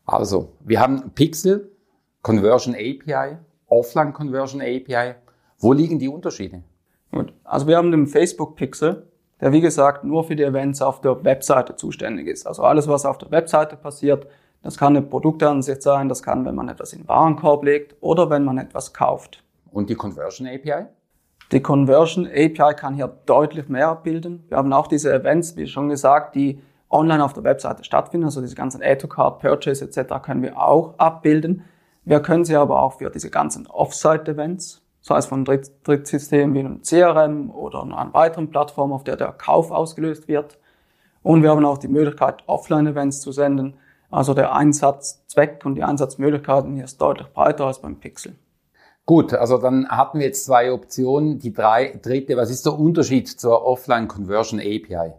Also, 0.05 0.49
wir 0.61 0.79
haben 0.79 1.11
Pixel, 1.11 1.71
Conversion 2.21 2.75
API, 2.75 3.37
Offline 3.67 4.13
Conversion 4.13 4.61
API. 4.61 5.15
Wo 5.57 5.73
liegen 5.73 5.99
die 5.99 6.07
Unterschiede? 6.07 6.63
Gut. 7.11 7.33
Also 7.43 7.67
wir 7.67 7.77
haben 7.77 7.91
den 7.91 8.07
Facebook 8.07 8.55
Pixel, 8.55 9.07
der 9.41 9.51
wie 9.51 9.61
gesagt 9.61 10.03
nur 10.03 10.23
für 10.23 10.35
die 10.35 10.43
Events 10.43 10.81
auf 10.81 11.01
der 11.01 11.23
Webseite 11.23 11.75
zuständig 11.75 12.27
ist. 12.27 12.45
Also 12.45 12.63
alles, 12.63 12.87
was 12.87 13.05
auf 13.05 13.17
der 13.17 13.31
Webseite 13.31 13.75
passiert, 13.75 14.27
das 14.61 14.77
kann 14.77 14.95
eine 14.95 15.05
Produktansicht 15.05 15.81
sein, 15.81 16.09
das 16.09 16.21
kann, 16.21 16.45
wenn 16.45 16.55
man 16.55 16.67
etwas 16.67 16.91
in 16.93 17.03
den 17.03 17.07
Warenkorb 17.07 17.63
legt 17.63 17.95
oder 18.01 18.29
wenn 18.29 18.43
man 18.43 18.57
etwas 18.57 18.93
kauft. 18.93 19.43
Und 19.71 19.89
die 19.89 19.95
Conversion 19.95 20.47
API? 20.47 20.87
Die 21.51 21.61
Conversion 21.61 22.27
API 22.27 22.73
kann 22.75 22.93
hier 22.93 23.07
deutlich 23.25 23.69
mehr 23.69 23.87
abbilden. 23.87 24.43
Wir 24.49 24.57
haben 24.57 24.71
auch 24.73 24.87
diese 24.87 25.13
Events, 25.13 25.55
wie 25.55 25.65
schon 25.65 25.89
gesagt, 25.89 26.35
die 26.35 26.61
online 26.89 27.23
auf 27.23 27.33
der 27.33 27.43
Webseite 27.43 27.83
stattfinden, 27.83 28.25
also 28.25 28.41
diese 28.41 28.55
ganzen 28.55 28.83
Add-to-Card, 28.83 29.39
Purchase 29.39 29.85
etc. 29.85 30.21
können 30.23 30.41
wir 30.41 30.61
auch 30.61 30.95
abbilden. 30.97 31.63
Wir 32.03 32.19
können 32.19 32.45
sie 32.45 32.55
aber 32.55 32.81
auch 32.81 32.97
für 32.97 33.09
diese 33.09 33.29
ganzen 33.29 33.67
Offsite-Events, 33.67 34.81
sei 35.09 35.17
es 35.17 35.25
von 35.25 35.43
Dritt 35.43 35.71
Drittsystemen 35.83 36.53
wie 36.53 36.59
einem 36.59 36.81
CRM 36.83 37.49
oder 37.49 37.81
einer 37.81 38.13
weiteren 38.13 38.51
Plattform, 38.51 38.93
auf 38.93 39.03
der 39.03 39.17
der 39.17 39.31
Kauf 39.31 39.71
ausgelöst 39.71 40.27
wird. 40.27 40.59
Und 41.23 41.41
wir 41.41 41.49
haben 41.49 41.65
auch 41.65 41.79
die 41.79 41.87
Möglichkeit, 41.87 42.43
Offline-Events 42.45 43.19
zu 43.19 43.31
senden. 43.31 43.73
Also 44.11 44.35
der 44.35 44.53
Einsatzzweck 44.53 45.65
und 45.65 45.75
die 45.75 45.83
Einsatzmöglichkeiten 45.83 46.75
hier 46.75 46.85
ist 46.85 47.01
deutlich 47.01 47.27
breiter 47.33 47.65
als 47.65 47.79
beim 47.79 47.99
Pixel. 47.99 48.35
Gut, 49.07 49.33
also 49.33 49.57
dann 49.57 49.89
hatten 49.89 50.19
wir 50.19 50.27
jetzt 50.27 50.45
zwei 50.45 50.71
Optionen. 50.71 51.39
Die 51.39 51.53
drei, 51.53 51.99
dritte, 52.01 52.37
was 52.37 52.51
ist 52.51 52.67
der 52.67 52.77
Unterschied 52.77 53.27
zur 53.27 53.65
Offline 53.65 54.07
Conversion 54.07 54.59
API? 54.59 55.13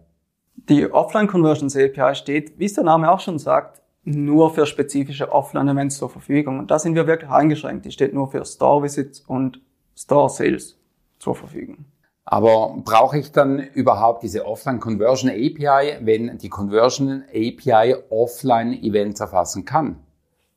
Die 0.55 0.91
Offline 0.91 1.27
Conversions 1.27 1.77
API 1.77 2.15
steht, 2.15 2.59
wie 2.61 2.67
es 2.67 2.75
der 2.75 2.85
Name 2.85 3.11
auch 3.11 3.19
schon 3.19 3.41
sagt, 3.41 3.83
nur 4.05 4.55
für 4.55 4.67
spezifische 4.67 5.33
Offline-Events 5.33 5.99
zur 5.99 6.11
Verfügung. 6.11 6.61
Und 6.61 6.71
da 6.71 6.79
sind 6.79 6.95
wir 6.95 7.09
wirklich 7.09 7.31
eingeschränkt. 7.31 7.85
Die 7.85 7.91
steht 7.91 8.15
nur 8.15 8.31
für 8.31 8.45
Store-Visits 8.45 9.21
und 9.23 9.61
Store-Sales 10.01 10.79
zur 11.19 11.35
Verfügung. 11.35 11.85
Aber 12.25 12.77
brauche 12.85 13.19
ich 13.19 13.33
dann 13.33 13.59
überhaupt 13.59 14.23
diese 14.23 14.47
Offline 14.47 14.79
Conversion 14.79 15.31
API, 15.31 15.99
wenn 16.01 16.39
die 16.39 16.49
Conversion 16.49 17.25
API 17.29 17.97
Offline 18.09 18.73
Events 18.73 19.21
erfassen 19.21 19.65
kann? 19.65 19.99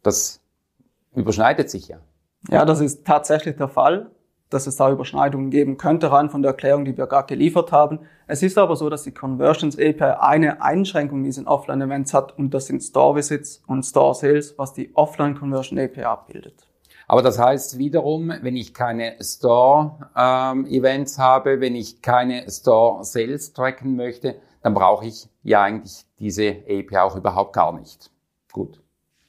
Das 0.03 0.41
überschneidet 1.15 1.69
sich 1.69 1.87
ja. 1.87 1.97
Ja, 2.49 2.65
das 2.65 2.79
ist 2.79 3.05
tatsächlich 3.05 3.55
der 3.55 3.69
Fall, 3.69 4.11
dass 4.49 4.67
es 4.67 4.75
da 4.75 4.91
Überschneidungen 4.91 5.49
geben 5.49 5.77
könnte, 5.77 6.11
rein 6.11 6.29
von 6.29 6.41
der 6.41 6.51
Erklärung, 6.51 6.85
die 6.85 6.95
wir 6.95 7.07
gerade 7.07 7.27
geliefert 7.27 7.71
haben. 7.71 7.99
Es 8.27 8.43
ist 8.43 8.57
aber 8.57 8.75
so, 8.75 8.89
dass 8.89 9.03
die 9.03 9.13
Conversions 9.13 9.77
API 9.77 10.15
eine 10.19 10.61
Einschränkung 10.61 11.19
in 11.19 11.23
diesen 11.23 11.47
Offline-Events 11.47 12.13
hat 12.13 12.37
und 12.37 12.53
das 12.53 12.67
sind 12.67 12.81
Store-Visits 12.81 13.63
und 13.65 13.83
Store-Sales, 13.83 14.57
was 14.57 14.73
die 14.73 14.95
Offline-Conversion 14.95 15.79
API 15.79 16.03
abbildet. 16.03 16.67
Aber 17.07 17.21
das 17.21 17.39
heißt 17.39 17.77
wiederum, 17.77 18.33
wenn 18.41 18.55
ich 18.55 18.73
keine 18.73 19.15
Store-Events 19.21 21.17
ähm, 21.17 21.23
habe, 21.23 21.61
wenn 21.61 21.75
ich 21.75 22.01
keine 22.01 22.49
Store-Sales 22.49 23.53
tracken 23.53 23.95
möchte, 23.95 24.35
dann 24.61 24.73
brauche 24.73 25.05
ich 25.05 25.29
ja 25.43 25.63
eigentlich 25.63 26.05
diese 26.19 26.49
API 26.49 26.97
auch 26.97 27.15
überhaupt 27.15 27.53
gar 27.53 27.77
nicht. 27.77 28.11
Gut. 28.51 28.81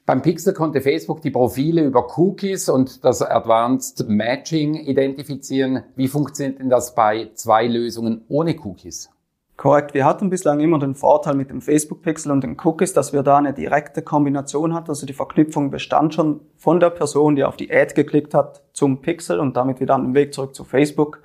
Beim 0.07 0.21
Pixel 0.21 0.53
konnte 0.53 0.83
Facebook 0.83 1.23
die 1.23 1.31
Profile 1.31 1.83
über 1.83 2.19
Cookies 2.19 2.69
und 2.69 3.05
das 3.07 3.23
Advanced 3.23 4.07
Matching 4.07 4.75
identifizieren. 4.75 5.83
Wie 5.97 6.09
funktioniert 6.09 6.59
denn 6.59 6.69
das 6.69 6.95
bei 6.95 7.31
zwei 7.35 7.67
Lösungen 7.67 8.23
ohne 8.29 8.55
Cookies? 8.63 9.09
Korrekt. 9.57 9.95
Wir 9.95 10.05
hatten 10.05 10.31
bislang 10.31 10.59
immer 10.59 10.81
den 10.81 10.97
Vorteil 10.97 11.37
mit 11.37 11.49
dem 11.49 11.61
Facebook 11.61 12.03
Pixel 12.03 12.33
und 12.33 12.43
den 12.43 12.57
Cookies, 12.65 12.93
dass 12.93 13.13
wir 13.13 13.23
da 13.23 13.39
eine 13.39 13.53
direkte 13.53 14.03
Kombination 14.03 14.75
hatten. 14.75 14.91
Also 14.91 15.07
die 15.07 15.13
Verknüpfung 15.13 15.71
bestand 15.71 16.13
schon 16.15 16.41
von 16.57 16.81
der 16.81 16.91
Person, 16.91 17.37
die 17.37 17.45
auf 17.45 17.57
die 17.57 17.73
Ad 17.73 17.95
geklickt 17.95 18.35
hat, 18.35 18.63
zum 18.73 19.01
Pixel 19.01 19.39
und 19.39 19.57
damit 19.57 19.81
wieder 19.81 19.97
den 19.97 20.15
Weg 20.15 20.35
zurück 20.35 20.57
zu 20.57 20.65
Facebook. 20.65 21.23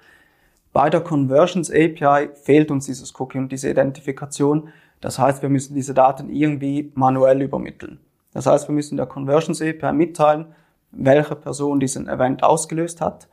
Bei 0.74 0.92
der 0.92 1.02
Conversions 1.02 1.72
API 1.72 2.30
fehlt 2.36 2.70
uns 2.70 2.86
dieses 2.86 3.20
Cookie 3.20 3.40
und 3.40 3.52
diese 3.52 3.70
Identifikation. 3.72 4.70
Das 5.02 5.18
heißt, 5.18 5.42
wir 5.42 5.50
müssen 5.50 5.74
diese 5.74 5.96
Daten 5.96 6.30
irgendwie 6.30 6.92
manuell 6.94 7.42
übermitteln. 7.42 8.00
Das 8.34 8.46
heißt, 8.46 8.68
wir 8.68 8.76
müssen 8.76 8.98
der 8.98 9.08
Conversions 9.08 9.60
API 9.60 9.92
mitteilen, 9.94 10.54
welche 10.92 11.36
Person 11.36 11.80
diesen 11.80 12.08
Event 12.08 12.44
ausgelöst 12.44 13.02
hat. 13.02 13.28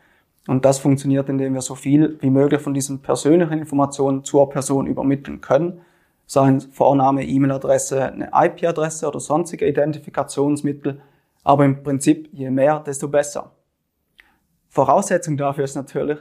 Und 0.47 0.65
das 0.65 0.79
funktioniert, 0.79 1.29
indem 1.29 1.55
wir 1.55 1.61
so 1.61 1.75
viel 1.75 2.19
wie 2.21 2.31
möglich 2.31 2.61
von 2.61 2.75
diesen 2.75 3.00
persönlichen 3.00 3.59
Informationen 3.59 4.25
zur 4.25 4.49
Person 4.49 4.87
übermitteln 4.87 5.41
können. 5.41 5.81
Seien 6.26 6.61
Vorname, 6.61 7.25
E-Mail-Adresse, 7.25 8.12
eine 8.12 8.31
IP-Adresse 8.33 9.09
oder 9.09 9.21
sonstige 9.21 9.67
Identifikationsmittel. 9.67 11.00
Aber 11.45 11.65
im 11.65 11.83
Prinzip, 11.83 12.29
je 12.33 12.50
mehr, 12.50 12.81
desto 12.81 13.09
besser. 13.09 13.53
Voraussetzung 14.69 15.37
dafür 15.37 15.65
ist 15.65 15.75
natürlich, 15.75 16.19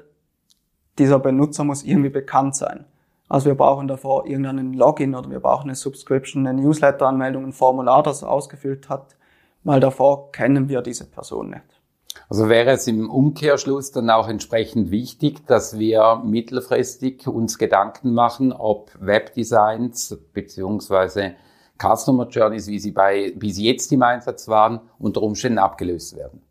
dieser 0.98 1.20
Benutzer 1.20 1.64
muss 1.64 1.84
irgendwie 1.84 2.10
bekannt 2.10 2.56
sein. 2.56 2.86
Also 3.28 3.48
wir 3.48 3.56
brauchen 3.56 3.88
davor 3.88 4.28
irgendeinen 4.28 4.74
Login 4.74 5.16
oder 5.16 5.30
wir 5.30 5.40
brauchen 5.40 5.70
eine 5.70 5.76
Subscription, 5.76 6.46
eine 6.46 6.62
Newsletter-Anmeldung, 6.62 7.46
ein 7.46 7.54
Formular, 7.54 8.04
das 8.04 8.22
er 8.22 8.30
ausgefüllt 8.30 8.88
hat, 8.88 9.16
weil 9.64 9.80
davor 9.80 10.32
kennen 10.32 10.70
wir 10.70 10.82
diese 10.82 11.06
Person 11.06 11.50
nicht. 11.50 11.75
Also 12.30 12.50
wäre 12.50 12.72
es 12.72 12.88
im 12.88 13.10
Umkehrschluss 13.10 13.92
dann 13.92 14.10
auch 14.10 14.28
entsprechend 14.28 14.90
wichtig, 14.90 15.46
dass 15.46 15.78
wir 15.78 16.22
mittelfristig 16.24 17.28
uns 17.28 17.58
Gedanken 17.58 18.14
machen, 18.14 18.52
ob 18.52 18.92
Webdesigns 19.00 20.18
beziehungsweise 20.34 21.36
Customer 21.80 22.28
Journeys, 22.28 22.68
wie 22.68 22.80
sie 22.80 22.92
bei, 22.92 23.34
sie 23.52 23.66
jetzt 23.66 23.92
im 23.92 24.02
Einsatz 24.02 24.48
waren, 24.48 24.82
unter 24.98 25.22
Umständen 25.22 25.60
abgelöst 25.60 26.16
werden. 26.16 26.42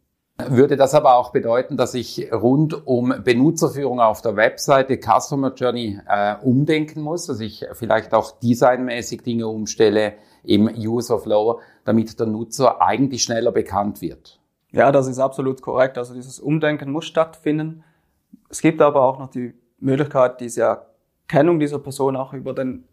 Würde 0.49 0.77
das 0.77 0.95
aber 0.95 1.15
auch 1.17 1.31
bedeuten, 1.31 1.77
dass 1.77 1.95
ich 1.95 2.33
rund 2.33 2.87
um 2.87 3.15
Benutzerführung 3.23 4.01
auf 4.01 4.21
der 4.21 4.35
Webseite 4.35 4.99
Customer 4.99 5.55
Journey 5.55 6.01
äh, 6.09 6.35
umdenken 6.43 7.03
muss, 7.03 7.27
dass 7.27 7.39
ich 7.39 7.65
vielleicht 7.73 8.13
auch 8.15 8.33
designmäßig 8.41 9.23
Dinge 9.23 9.47
umstelle 9.47 10.15
im 10.43 10.69
User 10.77 11.21
Flow, 11.21 11.61
damit 11.85 12.19
der 12.19 12.27
Nutzer 12.27 12.83
eigentlich 12.83 13.23
schneller 13.23 13.53
bekannt 13.53 14.03
wird? 14.03 14.41
Ja, 14.75 14.91
das 14.91 15.07
ist 15.07 15.21
absolut 15.21 15.63
korrekt. 15.63 15.97
Also 15.99 16.15
dieses 16.15 16.41
Umdenken 16.41 16.91
muss 16.91 17.05
stattfinden. 17.05 17.85
Es 18.51 18.61
gibt 18.61 18.83
aber 18.83 19.03
auch 19.03 19.21
noch 19.21 19.31
die 19.31 19.55
Möglichkeit, 19.79 20.41
diese 20.41 20.63
Erkennung 21.29 21.61
dieser 21.61 21.79
Person 21.79 22.17
auch 22.17 22.33
über 22.33 22.53
den 22.53 22.85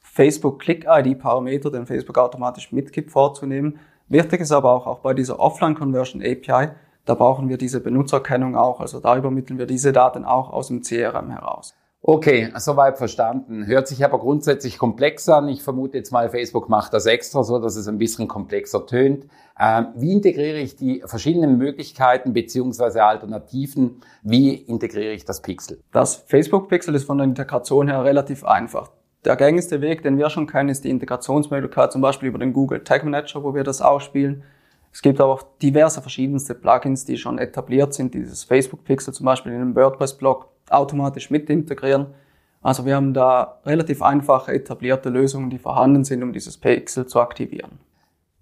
Facebook 0.00 0.60
Click 0.60 0.86
ID 0.88 1.18
Parameter, 1.18 1.70
den 1.70 1.84
Facebook 1.84 2.16
automatisch 2.16 2.72
mitgibt, 2.72 3.10
vorzunehmen. 3.10 3.78
Wichtig 4.08 4.40
ist 4.40 4.52
aber 4.52 4.72
auch, 4.72 4.86
auch 4.86 5.00
bei 5.00 5.12
dieser 5.12 5.38
Offline 5.38 5.74
Conversion 5.74 6.22
API, 6.22 6.70
da 7.04 7.14
brauchen 7.14 7.50
wir 7.50 7.58
diese 7.58 7.80
Benutzerkennung 7.80 8.56
auch. 8.56 8.80
Also 8.80 9.00
da 9.00 9.16
übermitteln 9.16 9.58
wir 9.58 9.66
diese 9.66 9.92
Daten 9.92 10.24
auch 10.24 10.50
aus 10.50 10.68
dem 10.68 10.80
CRM 10.80 11.30
heraus. 11.30 11.74
Okay, 12.08 12.52
soweit 12.58 12.98
verstanden. 12.98 13.66
Hört 13.66 13.88
sich 13.88 14.04
aber 14.04 14.20
grundsätzlich 14.20 14.78
komplex 14.78 15.28
an. 15.28 15.48
Ich 15.48 15.64
vermute 15.64 15.98
jetzt 15.98 16.12
mal, 16.12 16.30
Facebook 16.30 16.68
macht 16.68 16.92
das 16.92 17.04
extra 17.06 17.42
so, 17.42 17.58
dass 17.58 17.74
es 17.74 17.88
ein 17.88 17.98
bisschen 17.98 18.28
komplexer 18.28 18.86
tönt. 18.86 19.26
Ähm, 19.58 19.88
wie 19.96 20.12
integriere 20.12 20.58
ich 20.58 20.76
die 20.76 21.02
verschiedenen 21.04 21.58
Möglichkeiten 21.58 22.32
beziehungsweise 22.32 23.02
Alternativen? 23.02 24.02
Wie 24.22 24.54
integriere 24.54 25.14
ich 25.14 25.24
das 25.24 25.42
Pixel? 25.42 25.82
Das 25.90 26.14
Facebook 26.14 26.68
Pixel 26.68 26.94
ist 26.94 27.06
von 27.06 27.18
der 27.18 27.24
Integration 27.24 27.88
her 27.88 28.04
relativ 28.04 28.44
einfach. 28.44 28.92
Der 29.24 29.34
gängigste 29.34 29.80
Weg, 29.80 30.04
den 30.04 30.16
wir 30.16 30.30
schon 30.30 30.46
kennen, 30.46 30.68
ist 30.68 30.84
die 30.84 30.90
Integrationsmöglichkeit 30.90 31.90
zum 31.90 32.02
Beispiel 32.02 32.28
über 32.28 32.38
den 32.38 32.52
Google 32.52 32.84
Tag 32.84 33.02
Manager, 33.02 33.42
wo 33.42 33.52
wir 33.52 33.64
das 33.64 33.82
ausspielen. 33.82 34.44
Es 34.92 35.02
gibt 35.02 35.20
aber 35.20 35.32
auch 35.34 35.44
diverse 35.62 36.00
verschiedenste 36.00 36.54
Plugins, 36.54 37.04
die 37.04 37.18
schon 37.18 37.38
etabliert 37.38 37.94
sind, 37.94 38.14
dieses 38.14 38.44
Facebook 38.44 38.84
Pixel 38.84 39.12
zum 39.12 39.26
Beispiel 39.26 39.52
in 39.52 39.60
einem 39.60 39.76
WordPress-Blog 39.76 40.48
automatisch 40.70 41.30
mit 41.30 41.50
integrieren. 41.50 42.14
Also 42.62 42.84
wir 42.84 42.96
haben 42.96 43.14
da 43.14 43.60
relativ 43.64 44.02
einfache 44.02 44.52
etablierte 44.52 45.08
Lösungen, 45.08 45.50
die 45.50 45.58
vorhanden 45.58 46.04
sind, 46.04 46.22
um 46.22 46.32
dieses 46.32 46.56
Pixel 46.56 47.06
zu 47.06 47.20
aktivieren. 47.20 47.78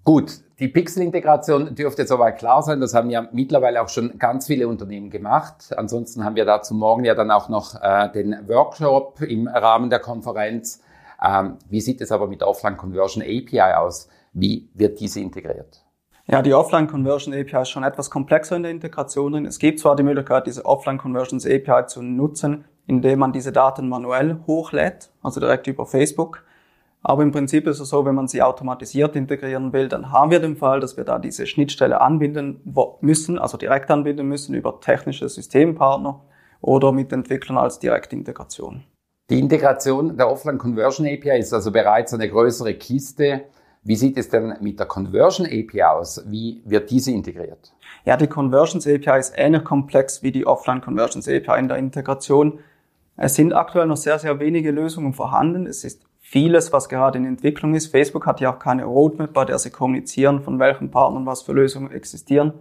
Gut, 0.05 0.41
die 0.59 0.69
Pixel-Integration 0.69 1.75
dürfte 1.75 2.07
soweit 2.07 2.39
klar 2.39 2.63
sein. 2.63 2.81
Das 2.81 2.95
haben 2.95 3.11
ja 3.11 3.27
mittlerweile 3.33 3.83
auch 3.83 3.89
schon 3.89 4.19
ganz 4.19 4.47
viele 4.47 4.69
Unternehmen 4.69 5.11
gemacht. 5.11 5.77
Ansonsten 5.77 6.25
haben 6.25 6.37
wir 6.37 6.45
dazu 6.45 6.75
morgen 6.75 7.05
ja 7.05 7.15
dann 7.15 7.31
auch 7.31 7.49
noch 7.49 7.75
äh, 7.83 8.11
den 8.13 8.49
Workshop 8.49 9.23
im 9.23 9.49
Rahmen 9.49 9.91
der 9.91 10.01
Konferenz. 10.01 10.83
Ähm, 11.23 11.57
wie 11.69 11.81
sieht 11.81 12.01
es 12.01 12.13
aber 12.13 12.27
mit 12.27 12.43
Offline 12.43 12.77
Conversion 12.77 13.23
API 13.23 13.75
aus? 13.77 14.09
Wie 14.33 14.69
wird 14.75 15.01
diese 15.01 15.21
integriert? 15.21 15.84
Ja, 16.27 16.41
die 16.41 16.55
Offline 16.55 16.87
Conversion 16.87 17.35
API 17.35 17.63
ist 17.63 17.69
schon 17.69 17.85
etwas 17.85 18.11
komplexer 18.11 18.57
in 18.57 18.63
der 18.63 18.73
Integration 18.73 19.33
drin. 19.33 19.45
Es 19.47 19.59
gibt 19.59 19.79
zwar 19.79 19.95
die 19.95 20.03
Möglichkeit, 20.03 20.47
diese 20.47 20.65
Offline 20.65 20.97
Conversions 20.97 21.47
API 21.47 21.87
zu 21.87 22.03
nutzen, 22.03 22.65
indem 22.87 23.19
man 23.19 23.33
diese 23.33 23.53
Daten 23.53 23.89
manuell 23.91 24.39
hochlädt, 24.47 25.11
also 25.23 25.39
direkt 25.39 25.67
über 25.67 25.85
Facebook. 25.85 26.45
Aber 27.03 27.23
im 27.23 27.33
Prinzip 27.33 27.67
ist 27.67 27.81
es 27.81 27.91
so, 27.91 28.07
wenn 28.07 28.15
man 28.15 28.29
sie 28.29 28.41
automatisiert 28.41 29.15
integrieren 29.15 29.75
will, 29.75 29.89
dann 29.89 30.11
haben 30.11 30.31
wir 30.31 30.41
den 30.41 30.57
Fall, 30.57 30.81
dass 30.81 30.97
wir 30.97 31.05
da 31.05 31.19
diese 31.19 31.47
Schnittstelle 31.47 32.01
anbinden 32.01 32.63
müssen, 33.03 33.39
also 33.39 33.59
direkt 33.59 33.91
anbinden 33.91 34.27
müssen 34.27 34.55
über 34.55 34.81
technische 34.81 35.29
Systempartner 35.29 36.23
oder 36.63 36.93
mit 36.93 37.13
Entwicklern 37.13 37.59
als 37.59 37.79
Direktintegration. 37.79 38.85
Die 39.29 39.39
Integration 39.39 40.17
der 40.17 40.31
Offline 40.31 40.57
Conversion 40.57 41.07
API 41.07 41.39
ist 41.39 41.53
also 41.53 41.71
bereits 41.71 42.15
eine 42.15 42.31
größere 42.31 42.73
Kiste. 42.73 43.43
Wie 43.87 43.97
sieht 43.97 44.17
es 44.17 44.31
denn 44.31 44.57
mit 44.61 44.79
der 44.79 44.87
Conversion 44.87 45.47
API 45.47 45.83
aus? 45.83 46.25
Wie 46.27 46.63
wird 46.65 46.91
diese 46.91 47.11
integriert? 47.11 47.75
Ja, 48.07 48.17
die 48.17 48.27
Conversions 48.27 48.87
API 48.87 49.19
ist 49.19 49.35
ähnlich 49.37 49.63
komplex 49.63 50.23
wie 50.23 50.33
die 50.33 50.47
Offline 50.47 50.81
Conversions 50.81 51.29
API 51.29 51.59
in 51.59 51.69
der 51.69 51.77
Integration. 51.77 52.61
Es 53.19 53.35
sind 53.35 53.53
aktuell 53.53 53.87
noch 53.87 53.99
sehr, 53.99 54.19
sehr 54.19 54.41
wenige 54.41 54.71
Lösungen 54.71 55.13
vorhanden. 55.13 55.67
Es 55.67 55.85
ist 55.85 56.03
vieles, 56.19 56.73
was 56.73 56.89
gerade 56.89 57.19
in 57.19 57.27
Entwicklung 57.27 57.75
ist. 57.75 57.89
Facebook 57.89 58.27
hat 58.27 58.41
ja 58.41 58.55
auch 58.55 58.59
keine 58.59 58.85
Roadmap, 58.85 59.35
bei 59.35 59.45
der 59.45 59.59
sie 59.59 59.71
kommunizieren, 59.71 60.41
von 60.41 60.59
welchen 60.59 60.91
Partnern 60.91 61.27
was 61.27 61.43
für 61.43 61.53
Lösungen 61.53 61.93
existieren. 61.93 62.55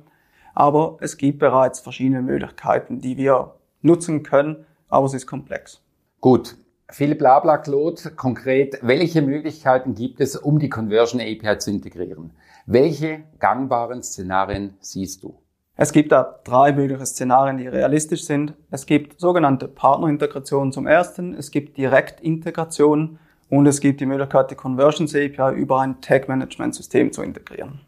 Aber 0.53 0.97
es 0.99 1.15
gibt 1.15 1.39
bereits 1.39 1.79
verschiedene 1.79 2.21
Möglichkeiten, 2.21 2.99
die 2.99 3.15
wir 3.15 3.55
nutzen 3.81 4.23
können, 4.23 4.65
aber 4.89 5.05
es 5.05 5.13
ist 5.13 5.25
komplex. 5.25 5.81
Gut, 6.19 6.57
viel 6.93 7.15
Blabla, 7.15 7.57
Claude. 7.57 8.11
Konkret, 8.15 8.79
welche 8.81 9.21
Möglichkeiten 9.21 9.95
gibt 9.95 10.21
es, 10.21 10.35
um 10.35 10.59
die 10.59 10.69
Conversion 10.69 11.19
API 11.19 11.57
zu 11.57 11.71
integrieren? 11.71 12.31
Welche 12.65 13.23
gangbaren 13.39 14.03
Szenarien 14.03 14.77
siehst 14.79 15.23
du? 15.23 15.39
Es 15.75 15.91
gibt 15.91 16.11
da 16.11 16.39
drei 16.43 16.71
mögliche 16.71 17.05
Szenarien, 17.05 17.57
die 17.57 17.67
realistisch 17.67 18.25
sind. 18.25 18.53
Es 18.69 18.85
gibt 18.85 19.19
sogenannte 19.19 19.67
Partnerintegrationen 19.67 20.71
zum 20.71 20.85
ersten, 20.85 21.33
es 21.33 21.49
gibt 21.49 21.77
Direktintegration 21.77 23.17
und 23.49 23.65
es 23.65 23.79
gibt 23.79 23.99
die 23.99 24.05
Möglichkeit, 24.05 24.51
die 24.51 24.55
Conversions 24.55 25.15
API 25.15 25.55
über 25.55 25.81
ein 25.81 25.99
Tag-Management-System 25.99 27.11
zu 27.11 27.23
integrieren. 27.23 27.81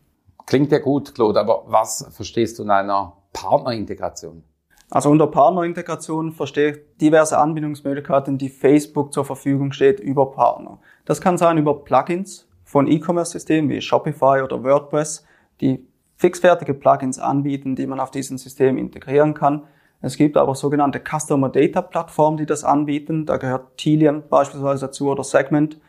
Klingt 0.47 0.71
ja 0.71 0.79
gut, 0.79 1.13
Claude, 1.13 1.39
aber 1.39 1.63
was 1.67 2.07
verstehst 2.11 2.57
du 2.57 2.63
in 2.63 2.71
einer 2.71 3.13
Partnerintegration? 3.33 4.43
Also 4.89 5.09
unter 5.09 5.27
Partnerintegration 5.27 6.31
verstehe 6.31 6.71
ich 6.71 6.77
diverse 7.01 7.37
Anbindungsmöglichkeiten, 7.37 8.37
die 8.37 8.49
Facebook 8.49 9.13
zur 9.13 9.25
Verfügung 9.25 9.71
steht 9.71 9.99
über 9.99 10.31
Partner. 10.31 10.79
Das 11.05 11.21
kann 11.21 11.37
sein 11.37 11.57
über 11.57 11.83
Plugins 11.83 12.47
von 12.63 12.87
E-Commerce-Systemen 12.87 13.69
wie 13.69 13.81
Shopify 13.81 14.41
oder 14.43 14.63
WordPress, 14.63 15.25
die 15.61 15.85
fixfertige 16.17 16.73
Plugins 16.73 17.19
anbieten, 17.19 17.75
die 17.75 17.87
man 17.87 17.99
auf 17.99 18.11
diesen 18.11 18.37
Systemen 18.37 18.77
integrieren 18.77 19.33
kann. 19.33 19.63
Es 20.01 20.17
gibt 20.17 20.37
aber 20.37 20.55
sogenannte 20.55 20.99
Customer 20.99 21.49
Data 21.49 21.81
Plattformen, 21.81 22.37
die 22.37 22.45
das 22.45 22.63
anbieten. 22.63 23.25
Da 23.25 23.37
gehört 23.37 23.77
Tilian 23.77 24.23
beispielsweise 24.29 24.85
dazu 24.85 25.09
oder 25.09 25.23
Segment, 25.23 25.79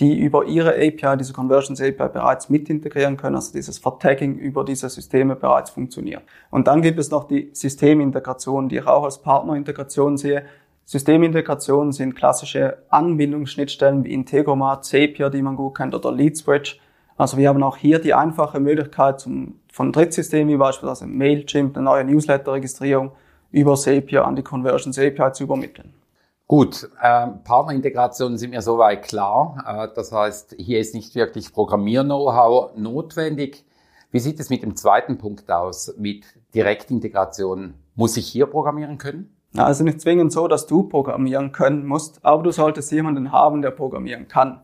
die 0.00 0.18
über 0.18 0.44
ihre 0.44 0.74
API, 0.74 1.16
diese 1.16 1.32
Conversions 1.32 1.80
API 1.80 2.08
bereits 2.08 2.50
mit 2.50 2.68
integrieren 2.68 3.16
können, 3.16 3.36
also 3.36 3.52
dieses 3.52 3.78
Vertagging 3.78 4.36
über 4.36 4.64
diese 4.64 4.88
Systeme 4.88 5.36
bereits 5.36 5.70
funktioniert. 5.70 6.22
Und 6.50 6.66
dann 6.66 6.82
gibt 6.82 6.98
es 6.98 7.10
noch 7.10 7.24
die 7.24 7.50
Systemintegration, 7.52 8.68
die 8.68 8.78
ich 8.78 8.86
auch 8.86 9.04
als 9.04 9.18
Partnerintegration 9.18 10.16
sehe. 10.16 10.44
Systemintegrationen 10.84 11.92
sind 11.92 12.16
klassische 12.16 12.78
Anbindungsschnittstellen 12.90 14.04
wie 14.04 14.12
Integromat, 14.12 14.84
Zapier, 14.84 15.30
die 15.30 15.42
man 15.42 15.56
gut 15.56 15.76
kennt, 15.76 15.94
oder 15.94 16.10
LeadSwitch. 16.10 16.80
Also 17.16 17.36
wir 17.36 17.48
haben 17.48 17.62
auch 17.62 17.76
hier 17.76 18.00
die 18.00 18.14
einfache 18.14 18.58
Möglichkeit 18.58 19.20
zum, 19.20 19.60
von 19.72 19.92
Drittsystemen 19.92 20.52
wie 20.52 20.58
beispielsweise 20.58 21.06
Mailchimp, 21.06 21.76
eine 21.76 21.84
neue 21.84 22.04
Newsletter-Registrierung 22.04 23.12
über 23.52 23.76
Zapier 23.76 24.26
an 24.26 24.34
die 24.34 24.42
Conversions 24.42 24.98
API 24.98 25.32
zu 25.32 25.44
übermitteln. 25.44 25.94
Gut, 26.56 26.88
äh, 27.02 27.26
Partnerintegrationen 27.42 28.38
sind 28.38 28.50
mir 28.50 28.62
soweit 28.62 29.02
klar. 29.02 29.64
Äh, 29.66 29.88
das 29.92 30.12
heißt, 30.12 30.54
hier 30.56 30.78
ist 30.78 30.94
nicht 30.94 31.16
wirklich 31.16 31.52
Programmier-Know-how 31.52 32.76
notwendig. 32.76 33.64
Wie 34.12 34.20
sieht 34.20 34.38
es 34.38 34.50
mit 34.50 34.62
dem 34.62 34.76
zweiten 34.76 35.18
Punkt 35.18 35.50
aus, 35.50 35.96
mit 35.98 36.22
Direktintegration? 36.54 37.74
Muss 37.96 38.16
ich 38.16 38.28
hier 38.28 38.46
programmieren 38.46 38.98
können? 38.98 39.34
Also 39.56 39.82
nicht 39.82 40.00
zwingend 40.00 40.30
so, 40.30 40.46
dass 40.46 40.68
du 40.68 40.84
programmieren 40.84 41.50
können 41.50 41.86
musst, 41.86 42.24
aber 42.24 42.44
du 42.44 42.52
solltest 42.52 42.92
jemanden 42.92 43.32
haben, 43.32 43.60
der 43.60 43.72
programmieren 43.72 44.28
kann. 44.28 44.60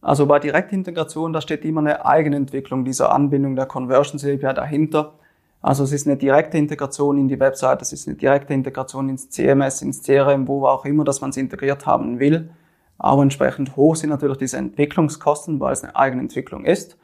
Also 0.00 0.24
bei 0.24 0.38
Direktintegration, 0.38 1.34
da 1.34 1.42
steht 1.42 1.66
immer 1.66 1.82
eine 1.82 2.06
Eigenentwicklung 2.06 2.86
dieser 2.86 3.12
Anbindung 3.12 3.56
der 3.56 3.66
Conversions 3.66 4.24
API 4.24 4.54
dahinter. 4.54 5.18
Also 5.62 5.84
es 5.84 5.92
ist 5.92 6.06
eine 6.06 6.16
direkte 6.16 6.56
Integration 6.56 7.18
in 7.18 7.28
die 7.28 7.38
Website, 7.38 7.82
es 7.82 7.92
ist 7.92 8.08
eine 8.08 8.16
direkte 8.16 8.54
Integration 8.54 9.08
ins 9.08 9.28
CMS, 9.28 9.82
ins 9.82 10.02
CRM, 10.02 10.48
wo 10.48 10.64
auch 10.66 10.84
immer, 10.84 11.04
dass 11.04 11.20
man 11.20 11.30
es 11.30 11.36
integriert 11.36 11.84
haben 11.86 12.18
will. 12.18 12.50
Aber 12.98 13.22
entsprechend 13.22 13.76
hoch 13.76 13.96
sind 13.96 14.10
natürlich 14.10 14.38
diese 14.38 14.56
Entwicklungskosten, 14.56 15.60
weil 15.60 15.72
es 15.72 15.82
eine 15.82 15.96
eigene 15.96 16.22
Entwicklung 16.22 16.64
ist. 16.64 16.96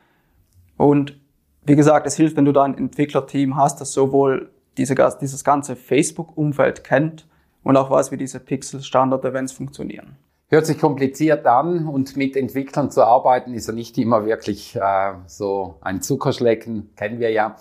Und 0.76 1.18
wie 1.64 1.76
gesagt, 1.76 2.06
es 2.06 2.16
hilft, 2.16 2.36
wenn 2.36 2.44
du 2.44 2.52
da 2.52 2.64
ein 2.64 2.76
Entwicklerteam 2.76 3.56
hast, 3.56 3.80
das 3.80 3.92
sowohl 3.92 4.50
diese, 4.78 4.94
dieses 5.20 5.42
ganze 5.42 5.75
Facebook-Umfeld 5.75 6.84
kennt 6.84 7.26
und 7.62 7.76
auch 7.76 7.90
weiß, 7.90 8.12
wie 8.12 8.16
diese 8.16 8.40
Pixel-Standard-Events 8.40 9.52
funktionieren. 9.52 10.16
Hört 10.48 10.66
sich 10.66 10.78
kompliziert 10.78 11.44
an 11.46 11.88
und 11.88 12.16
mit 12.16 12.36
Entwicklern 12.36 12.90
zu 12.90 13.02
arbeiten 13.02 13.52
ist 13.52 13.66
ja 13.66 13.72
nicht 13.72 13.98
immer 13.98 14.25
wirklich 14.25 14.76
äh, 14.76 15.14
so 15.26 15.75
ein 15.80 16.02
Zuckerschlecken, 16.02 16.90
kennen 16.94 17.18
wir 17.18 17.30
ja. 17.30 17.56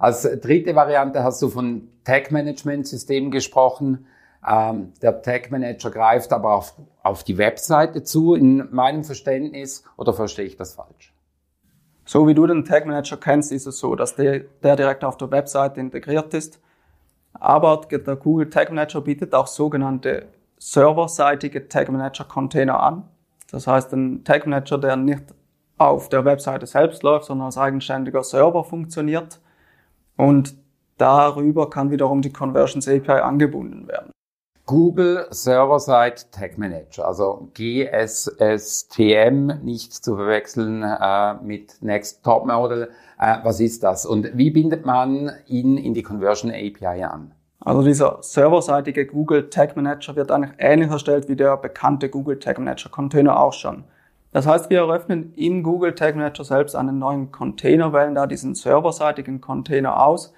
Als 0.00 0.22
dritte 0.22 0.74
Variante 0.74 1.22
hast 1.22 1.42
du 1.42 1.50
von 1.50 1.86
Tag-Management-Systemen 2.04 3.30
gesprochen. 3.30 4.06
Ähm, 4.48 4.94
der 5.02 5.20
Tag-Manager 5.20 5.90
greift 5.90 6.32
aber 6.32 6.54
auf, 6.54 6.72
auf 7.02 7.22
die 7.22 7.36
Webseite 7.36 8.02
zu, 8.02 8.34
in 8.34 8.66
meinem 8.72 9.04
Verständnis, 9.04 9.84
oder 9.98 10.14
verstehe 10.14 10.46
ich 10.46 10.56
das 10.56 10.72
falsch? 10.72 11.12
So 12.06 12.26
wie 12.26 12.32
du 12.32 12.46
den 12.46 12.64
Tag 12.64 12.86
Manager 12.86 13.18
kennst, 13.18 13.52
ist 13.52 13.66
es 13.66 13.78
so, 13.78 13.94
dass 13.94 14.16
der, 14.16 14.40
der 14.62 14.74
direkt 14.74 15.04
auf 15.04 15.18
der 15.18 15.30
Webseite 15.30 15.78
integriert 15.80 16.32
ist. 16.32 16.58
Aber 17.34 17.82
der 17.90 18.16
Google 18.16 18.48
Tag 18.48 18.72
Manager 18.72 19.02
bietet 19.02 19.34
auch 19.34 19.46
sogenannte 19.46 20.28
serverseitige 20.58 21.68
Tag 21.68 21.90
Manager 21.90 22.24
Container 22.24 22.82
an. 22.82 23.06
Das 23.50 23.66
heißt, 23.66 23.92
ein 23.92 24.24
Tag 24.24 24.46
Manager, 24.46 24.78
der 24.78 24.96
nicht 24.96 25.24
auf 25.76 26.08
der 26.08 26.24
Webseite 26.24 26.66
selbst 26.66 27.02
läuft, 27.02 27.26
sondern 27.26 27.46
als 27.46 27.58
eigenständiger 27.58 28.24
Server 28.24 28.64
funktioniert 28.64 29.38
und 30.20 30.54
darüber 30.98 31.70
kann 31.70 31.90
wiederum 31.90 32.22
die 32.22 32.32
Conversions 32.32 32.86
API 32.86 33.20
angebunden 33.20 33.88
werden. 33.88 34.12
Google 34.66 35.26
Server-Side 35.30 36.30
Tag 36.30 36.56
Manager, 36.58 37.08
also 37.08 37.48
GSSTM, 37.54 39.46
nicht 39.64 39.92
zu 39.92 40.14
verwechseln 40.14 40.84
äh, 40.84 41.34
mit 41.42 41.82
Next 41.82 42.22
Top 42.22 42.46
Model. 42.46 42.90
Äh, 43.18 43.38
was 43.42 43.58
ist 43.58 43.82
das 43.82 44.06
und 44.06 44.30
wie 44.36 44.50
bindet 44.50 44.86
man 44.86 45.32
ihn 45.48 45.76
in 45.76 45.92
die 45.94 46.04
Conversion 46.04 46.52
API 46.52 47.02
an? 47.02 47.32
Also 47.58 47.82
dieser 47.82 48.18
serverseitige 48.22 49.06
Google 49.06 49.50
Tag 49.50 49.74
Manager 49.74 50.14
wird 50.14 50.30
eigentlich 50.30 50.52
ähnlich 50.58 50.90
erstellt 50.90 51.28
wie 51.28 51.34
der 51.36 51.56
bekannte 51.56 52.08
Google 52.08 52.38
Tag 52.38 52.58
Manager 52.58 52.90
Container 52.90 53.40
auch 53.40 53.52
schon. 53.52 53.82
Das 54.32 54.46
heißt, 54.46 54.70
wir 54.70 54.78
eröffnen 54.78 55.32
im 55.34 55.62
Google 55.62 55.94
Tag 55.94 56.14
Manager 56.14 56.44
selbst 56.44 56.76
einen 56.76 56.98
neuen 56.98 57.32
Container, 57.32 57.92
wählen 57.92 58.14
da 58.14 58.26
diesen 58.26 58.54
serverseitigen 58.54 59.40
Container 59.40 60.04
aus 60.04 60.32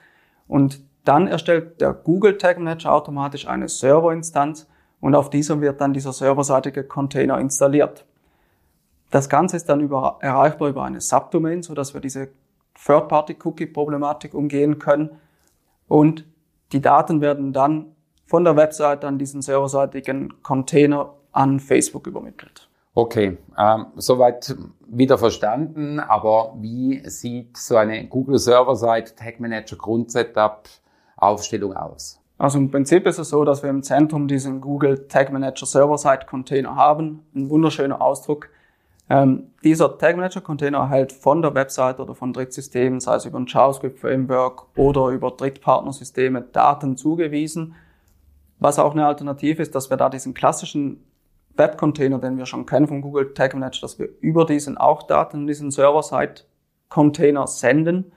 und 0.48 0.83
dann 1.05 1.26
erstellt 1.26 1.81
der 1.81 1.92
Google 1.92 2.38
Tag 2.38 2.59
Manager 2.59 2.92
automatisch 2.92 3.46
eine 3.46 3.68
Serverinstanz 3.68 4.68
und 5.00 5.14
auf 5.14 5.31
dieser 5.31 5.61
wird 5.61 5.81
dann 5.81 5.92
dieser 5.92 6.12
serverseitige 6.12 6.85
Container 6.85 7.38
installiert. 7.38 8.07
Das 9.11 9.28
Ganze 9.28 9.57
ist 9.57 9.68
dann 9.68 9.81
über, 9.81 10.18
erreichbar 10.20 10.68
über 10.68 10.85
eine 10.85 11.00
Subdomain, 11.00 11.62
so 11.62 11.74
dass 11.74 11.92
wir 11.92 12.00
diese 12.00 12.28
Third-Party-Cookie-Problematik 12.83 14.33
umgehen 14.33 14.78
können 14.78 15.11
und 15.87 16.24
die 16.72 16.81
Daten 16.81 17.20
werden 17.20 17.52
dann 17.52 17.94
von 18.24 18.44
der 18.44 18.57
Website 18.57 19.05
an 19.05 19.18
diesen 19.18 19.42
serverseitigen 19.42 20.42
Container 20.42 21.12
an 21.33 21.61
Facebook 21.61 22.07
übermittelt. 22.07 22.70
Okay, 22.94 23.38
ähm, 23.59 23.87
soweit 23.96 24.55
wieder 24.87 25.16
verstanden, 25.16 25.98
aber 25.98 26.55
wie 26.59 27.02
sieht 27.09 27.57
so 27.57 27.76
eine 27.76 28.07
Google 28.07 28.38
Server-Site 28.38 29.14
Tag 29.16 29.40
Manager 29.40 29.76
Grundsetup 29.76 30.68
Aufstellung 31.16 31.74
aus? 31.74 32.20
Also 32.37 32.59
im 32.59 32.70
Prinzip 32.70 33.07
ist 33.07 33.18
es 33.18 33.31
so, 33.31 33.44
dass 33.44 33.62
wir 33.62 33.70
im 33.70 33.83
Zentrum 33.83 34.28
diesen 34.28 34.61
Google 34.61 35.07
Tag 35.09 35.33
Manager 35.33 35.64
Server-Side 35.64 36.26
Container 36.28 36.76
haben. 36.76 37.24
Ein 37.35 37.48
wunderschöner 37.48 38.02
Ausdruck. 38.02 38.50
Ähm, 39.09 39.52
dieser 39.64 39.96
Tag 39.96 40.16
Manager 40.16 40.42
Container 40.42 40.78
erhält 40.78 41.12
von 41.12 41.40
der 41.40 41.55
Website 41.55 41.98
oder 41.98 42.14
von 42.14 42.35
Drittsystemen, 42.35 43.00
sei 43.00 43.14
es 43.14 43.24
über 43.24 43.38
ein 43.38 43.46
JavaScript 43.46 44.00
Framework 44.00 44.66
oder 44.76 45.09
über 45.09 45.31
Drittpartnersysteme, 45.31 46.42
Daten 46.42 46.98
zugewiesen. 46.98 47.74
Was 48.59 48.78
auch 48.78 48.92
eine 48.92 49.07
Alternative 49.07 49.62
ist, 49.62 49.74
dass 49.74 49.88
wir 49.88 49.96
da 49.96 50.11
diesen 50.11 50.35
klassischen 50.35 51.02
Web-Container, 51.57 52.19
den 52.19 52.38
wir 52.38 52.47
schon 52.47 52.67
kennen 52.67 52.88
von 52.88 53.03
Google 53.03 53.35
Tag 53.35 53.55
Manager, 53.55 53.83
dass 53.83 53.99
wir 53.99 54.09
über 54.21 54.47
diesen 54.47 54.77
auch 54.77 55.03
Daten 55.03 55.43
in 55.43 55.47
diesen 55.47 55.71
Server-Side-Container 55.71 57.47
senden. 57.47 58.12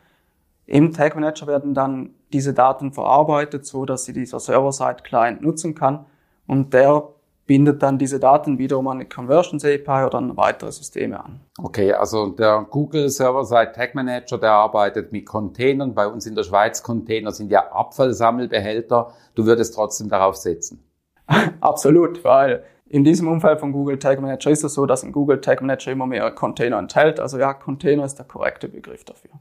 Im 0.65 0.93
Tag 0.93 1.15
Manager 1.15 1.47
werden 1.47 1.73
dann 1.73 2.11
diese 2.33 2.53
Daten 2.53 2.93
verarbeitet, 2.93 3.65
so 3.65 3.85
dass 3.85 4.05
sie 4.05 4.13
dieser 4.13 4.39
Server-Side-Client 4.39 5.41
nutzen 5.41 5.75
kann 5.75 6.05
und 6.47 6.73
der 6.73 7.09
bindet 7.45 7.83
dann 7.83 7.97
diese 7.97 8.19
Daten 8.19 8.57
wiederum 8.57 8.87
an 8.87 8.99
die 8.99 9.05
Conversions 9.05 9.63
API 9.63 10.05
oder 10.05 10.17
an 10.17 10.35
weitere 10.35 10.71
Systeme 10.71 11.23
an. 11.23 11.41
Okay, 11.59 11.93
also 11.93 12.29
der 12.29 12.65
Google 12.69 13.09
Server-Side 13.09 13.73
Tag 13.73 13.93
Manager, 13.93 14.37
der 14.37 14.51
arbeitet 14.51 15.11
mit 15.11 15.25
Containern. 15.25 15.93
Bei 15.93 16.07
uns 16.07 16.25
in 16.25 16.35
der 16.35 16.43
Schweiz 16.43 16.81
Container 16.81 17.31
sind 17.31 17.51
ja 17.51 17.71
Abfallsammelbehälter. 17.71 19.13
Du 19.35 19.45
würdest 19.45 19.75
trotzdem 19.75 20.09
darauf 20.09 20.35
setzen. 20.35 20.83
Absolut, 21.61 22.23
weil 22.23 22.63
in 22.87 23.03
diesem 23.03 23.27
Umfeld 23.27 23.59
von 23.59 23.71
Google 23.71 23.97
Tag 23.97 24.21
Manager 24.21 24.51
ist 24.51 24.63
es 24.63 24.73
so, 24.73 24.85
dass 24.85 25.03
ein 25.03 25.11
Google 25.11 25.41
Tag 25.41 25.61
Manager 25.61 25.91
immer 25.91 26.05
mehr 26.05 26.29
Container 26.31 26.77
enthält. 26.77 27.19
Also 27.19 27.39
ja, 27.39 27.53
Container 27.53 28.05
ist 28.05 28.15
der 28.15 28.25
korrekte 28.25 28.67
Begriff 28.67 29.03
dafür. 29.03 29.31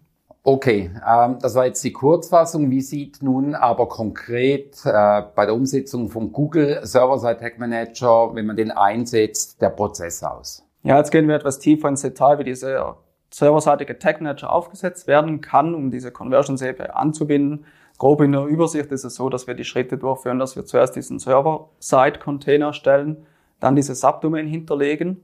Okay, 0.47 0.91
ähm, 1.09 1.39
das 1.41 1.55
war 1.55 1.67
jetzt 1.67 1.83
die 1.85 1.93
Kurzfassung. 1.93 2.71
Wie 2.71 2.83
sieht 2.83 3.23
nun 3.23 3.55
aber 3.55 3.89
konkret 3.89 4.77
äh, 4.85 5.23
bei 5.35 5.47
der 5.47 5.55
Umsetzung 5.55 6.11
von 6.11 6.33
Google 6.33 6.81
Server-Side 6.85 7.39
Tag 7.39 7.59
Manager, 7.59 8.35
wenn 8.35 8.47
man 8.47 8.57
den 8.57 8.71
einsetzt, 8.71 9.61
der 9.63 9.71
Prozess 9.71 10.23
aus? 10.23 10.67
Ja, 10.83 10.99
jetzt 10.99 11.11
gehen 11.11 11.29
wir 11.29 11.35
etwas 11.35 11.59
tiefer 11.59 11.89
ins 11.89 12.03
Detail, 12.03 12.39
wie 12.39 12.45
dieser 12.45 12.99
serverseitige 13.31 13.99
Tag 13.99 14.21
Manager 14.21 14.53
aufgesetzt 14.53 15.07
werden 15.07 15.41
kann, 15.41 15.75
um 15.75 15.91
diese 15.91 16.13
Conversion 16.13 16.57
API 16.61 16.91
anzubinden. 16.93 17.65
Grob 17.97 18.21
in 18.21 18.33
der 18.33 18.45
Übersicht 18.45 18.93
ist 18.93 19.05
es 19.05 19.15
so, 19.15 19.31
dass 19.31 19.47
wir 19.47 19.55
die 19.55 19.65
Schritte 19.65 19.97
durchführen, 19.97 20.39
dass 20.39 20.57
wir 20.57 20.67
zuerst 20.67 20.95
diesen 20.97 21.19
Server-Side-Container 21.19 22.73
stellen, 22.73 23.27
dann 23.65 23.77
diese 23.77 23.95
Subdomain 23.95 24.47
hinterlegen, 24.47 25.23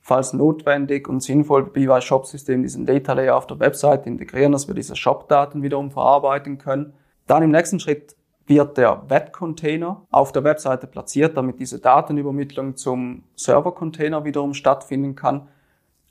falls 0.00 0.32
notwendig 0.32 1.08
und 1.08 1.20
sinnvoll 1.20 1.68
wie 1.74 1.88
bei 1.88 2.00
Shop-System 2.00 2.62
diesen 2.62 2.86
Data 2.86 3.12
Layer 3.12 3.36
auf 3.36 3.48
der 3.48 3.58
Website 3.58 4.06
integrieren, 4.06 4.52
dass 4.52 4.68
wir 4.68 4.74
diese 4.76 4.94
Shop-Daten 4.94 5.64
wiederum 5.64 5.90
verarbeiten 5.90 6.58
können. 6.58 6.92
Dann 7.26 7.42
im 7.42 7.50
nächsten 7.50 7.80
Schritt 7.80 8.14
wird 8.46 8.78
der 8.78 9.02
Web-Container 9.08 10.06
auf 10.12 10.30
der 10.30 10.44
Webseite 10.44 10.86
platziert, 10.86 11.36
damit 11.36 11.58
diese 11.58 11.80
Datenübermittlung 11.80 12.76
zum 12.76 13.24
Server-Container 13.34 14.24
wiederum 14.24 14.54
stattfinden 14.54 15.16
kann. 15.16 15.48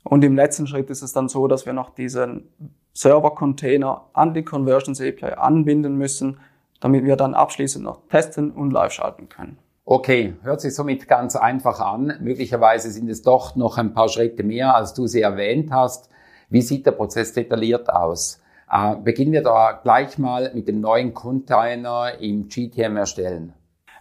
Und 0.04 0.24
im 0.24 0.36
letzten 0.36 0.66
Schritt 0.66 0.90
ist 0.90 1.00
es 1.00 1.14
dann 1.14 1.30
so, 1.30 1.48
dass 1.48 1.64
wir 1.64 1.72
noch 1.72 1.88
diesen 1.90 2.50
Server-Container 2.92 4.08
an 4.12 4.34
die 4.34 4.42
Conversions 4.42 5.00
API 5.00 5.36
anbinden 5.38 5.96
müssen, 5.96 6.38
damit 6.80 7.04
wir 7.04 7.16
dann 7.16 7.32
abschließend 7.32 7.82
noch 7.82 8.00
testen 8.10 8.50
und 8.50 8.72
live 8.72 8.92
schalten 8.92 9.30
können. 9.30 9.56
Okay, 9.84 10.34
hört 10.42 10.60
sich 10.60 10.76
somit 10.76 11.08
ganz 11.08 11.34
einfach 11.34 11.80
an. 11.80 12.14
Möglicherweise 12.20 12.88
sind 12.88 13.10
es 13.10 13.22
doch 13.22 13.56
noch 13.56 13.78
ein 13.78 13.92
paar 13.92 14.08
Schritte 14.08 14.44
mehr, 14.44 14.76
als 14.76 14.94
du 14.94 15.08
sie 15.08 15.22
erwähnt 15.22 15.72
hast. 15.72 16.08
Wie 16.48 16.62
sieht 16.62 16.86
der 16.86 16.92
Prozess 16.92 17.32
detailliert 17.32 17.90
aus? 17.90 18.40
Äh, 18.70 18.94
beginnen 18.94 19.32
wir 19.32 19.42
da 19.42 19.80
gleich 19.82 20.18
mal 20.18 20.52
mit 20.54 20.68
dem 20.68 20.80
neuen 20.80 21.14
Container 21.14 22.12
im 22.20 22.46
GTM 22.46 22.96
erstellen. 22.96 23.54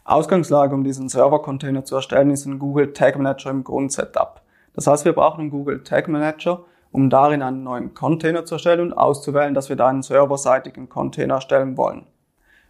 Ausgangslage, 0.03 0.75
um 0.75 0.83
diesen 0.83 1.09
Server-Container 1.09 1.83
zu 1.83 1.95
erstellen, 1.95 2.29
ist 2.29 2.45
ein 2.45 2.59
Google 2.59 2.93
Tag 2.93 3.17
Manager 3.17 3.49
im 3.49 3.63
Grundsetup. 3.63 4.41
Das 4.75 4.85
heißt, 4.85 5.03
wir 5.05 5.13
brauchen 5.13 5.41
einen 5.41 5.49
Google 5.49 5.83
Tag 5.83 6.07
Manager, 6.07 6.63
um 6.91 7.09
darin 7.09 7.41
einen 7.41 7.63
neuen 7.63 7.95
Container 7.95 8.45
zu 8.45 8.55
erstellen 8.55 8.81
und 8.81 8.93
auszuwählen, 8.93 9.55
dass 9.55 9.69
wir 9.69 9.77
da 9.77 9.87
einen 9.87 10.03
serverseitigen 10.03 10.89
Container 10.89 11.35
erstellen 11.35 11.75
wollen. 11.75 12.05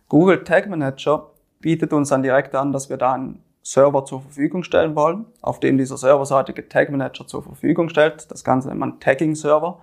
Google 0.08 0.46
Tag 0.46 0.70
Manager 0.70 1.31
bietet 1.62 1.94
uns 1.94 2.10
dann 2.10 2.24
direkt 2.24 2.56
an, 2.56 2.74
dass 2.74 2.90
wir 2.90 2.98
da 2.98 3.14
einen 3.14 3.44
Server 3.64 4.06
zur 4.06 4.22
Verfügung 4.22 4.64
stellen 4.64 4.96
wollen, 4.96 5.26
auf 5.42 5.60
dem 5.60 5.78
dieser 5.78 5.98
serverseitige 5.98 6.68
Tag 6.68 6.90
Manager 6.90 7.28
zur 7.28 7.44
Verfügung 7.44 7.90
stellt. 7.90 8.30
Das 8.32 8.44
Ganze 8.44 8.70
nennt 8.70 8.80
man 8.80 9.00
Tagging 9.00 9.36
Server. 9.36 9.80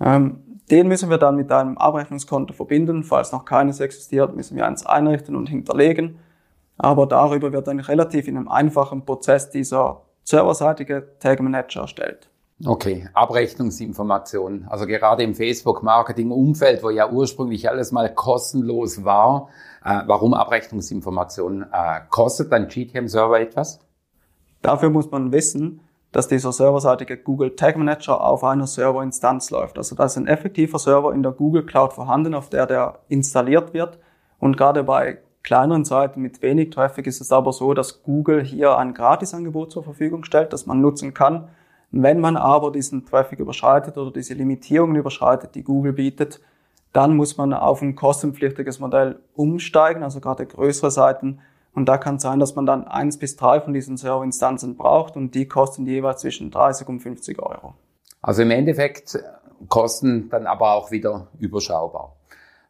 Ähm, 0.00 0.40
den 0.70 0.88
müssen 0.88 1.10
wir 1.10 1.18
dann 1.18 1.36
mit 1.36 1.50
einem 1.52 1.78
Abrechnungskonto 1.78 2.54
verbinden. 2.54 3.04
Falls 3.04 3.32
noch 3.32 3.44
keines 3.44 3.80
existiert, 3.80 4.34
müssen 4.34 4.56
wir 4.56 4.66
eins 4.66 4.86
einrichten 4.86 5.36
und 5.36 5.48
hinterlegen. 5.48 6.18
Aber 6.78 7.06
darüber 7.06 7.52
wird 7.52 7.68
dann 7.68 7.80
relativ 7.80 8.26
in 8.26 8.36
einem 8.36 8.48
einfachen 8.48 9.04
Prozess 9.04 9.50
dieser 9.50 10.02
serverseitige 10.24 11.08
Tag 11.18 11.40
Manager 11.40 11.82
erstellt. 11.82 12.29
Okay, 12.66 13.08
Abrechnungsinformationen. 13.14 14.66
Also 14.68 14.86
gerade 14.86 15.22
im 15.22 15.34
Facebook-Marketing-Umfeld, 15.34 16.82
wo 16.82 16.90
ja 16.90 17.10
ursprünglich 17.10 17.70
alles 17.70 17.90
mal 17.90 18.14
kostenlos 18.14 19.02
war, 19.02 19.48
äh, 19.82 20.02
warum 20.06 20.34
Abrechnungsinformationen? 20.34 21.62
Äh, 21.72 22.00
kostet 22.10 22.52
ein 22.52 22.68
GTM-Server 22.68 23.40
etwas? 23.40 23.80
Dafür 24.60 24.90
muss 24.90 25.10
man 25.10 25.32
wissen, 25.32 25.80
dass 26.12 26.28
dieser 26.28 26.52
serverseitige 26.52 27.16
Google 27.16 27.56
Tag 27.56 27.78
Manager 27.78 28.22
auf 28.22 28.44
einer 28.44 28.66
Serverinstanz 28.66 29.50
läuft. 29.50 29.78
Also 29.78 29.96
da 29.96 30.04
ist 30.04 30.18
ein 30.18 30.26
effektiver 30.26 30.78
Server 30.78 31.14
in 31.14 31.22
der 31.22 31.32
Google 31.32 31.64
Cloud 31.64 31.94
vorhanden, 31.94 32.34
auf 32.34 32.50
der 32.50 32.66
der 32.66 32.98
installiert 33.08 33.72
wird. 33.72 33.98
Und 34.38 34.58
gerade 34.58 34.84
bei 34.84 35.18
kleineren 35.42 35.86
Seiten 35.86 36.20
mit 36.20 36.42
wenig 36.42 36.70
Traffic 36.70 37.06
ist 37.06 37.22
es 37.22 37.32
aber 37.32 37.54
so, 37.54 37.72
dass 37.72 38.02
Google 38.02 38.44
hier 38.44 38.76
ein 38.76 38.92
Gratisangebot 38.92 39.72
zur 39.72 39.82
Verfügung 39.82 40.24
stellt, 40.24 40.52
das 40.52 40.66
man 40.66 40.82
nutzen 40.82 41.14
kann 41.14 41.48
wenn 41.90 42.20
man 42.20 42.36
aber 42.36 42.70
diesen 42.70 43.04
Traffic 43.04 43.40
überschreitet 43.40 43.98
oder 43.98 44.12
diese 44.12 44.34
Limitierungen 44.34 44.96
überschreitet, 44.96 45.54
die 45.54 45.64
Google 45.64 45.92
bietet, 45.92 46.40
dann 46.92 47.16
muss 47.16 47.36
man 47.36 47.52
auf 47.52 47.82
ein 47.82 47.94
kostenpflichtiges 47.94 48.78
Modell 48.80 49.20
umsteigen, 49.34 50.02
also 50.02 50.20
gerade 50.20 50.46
größere 50.46 50.90
Seiten. 50.90 51.40
Und 51.72 51.88
da 51.88 51.98
kann 51.98 52.16
es 52.16 52.22
sein, 52.22 52.40
dass 52.40 52.56
man 52.56 52.66
dann 52.66 52.86
eins 52.86 53.18
bis 53.18 53.36
drei 53.36 53.60
von 53.60 53.72
diesen 53.72 53.96
Serverinstanzen 53.96 54.76
braucht 54.76 55.16
und 55.16 55.34
die 55.34 55.46
kosten 55.46 55.86
jeweils 55.86 56.20
zwischen 56.20 56.50
30 56.50 56.88
und 56.88 57.00
50 57.00 57.40
Euro. 57.40 57.74
Also 58.22 58.42
im 58.42 58.50
Endeffekt 58.50 59.18
kosten 59.68 60.28
dann 60.30 60.46
aber 60.46 60.72
auch 60.74 60.90
wieder 60.90 61.28
überschaubar. 61.38 62.16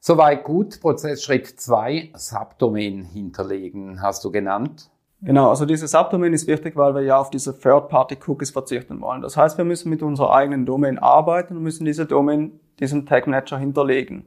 Soweit 0.00 0.44
gut. 0.44 0.80
Prozessschritt 0.80 1.60
zwei 1.60 2.10
Subdomain 2.14 3.02
hinterlegen, 3.02 4.00
hast 4.02 4.24
du 4.24 4.30
genannt. 4.30 4.90
Genau, 5.22 5.50
also 5.50 5.66
dieses 5.66 5.90
Subdomain 5.90 6.32
ist 6.32 6.46
wichtig, 6.46 6.76
weil 6.76 6.94
wir 6.94 7.02
ja 7.02 7.18
auf 7.18 7.28
diese 7.28 7.58
Third-Party-Cookies 7.58 8.50
verzichten 8.50 9.00
wollen. 9.02 9.20
Das 9.20 9.36
heißt, 9.36 9.58
wir 9.58 9.66
müssen 9.66 9.90
mit 9.90 10.02
unserer 10.02 10.32
eigenen 10.32 10.64
Domain 10.64 10.98
arbeiten 10.98 11.56
und 11.56 11.62
müssen 11.62 11.84
diese 11.84 12.06
Domain 12.06 12.58
diesem 12.78 13.04
Tag 13.04 13.26
Manager 13.26 13.58
hinterlegen. 13.58 14.24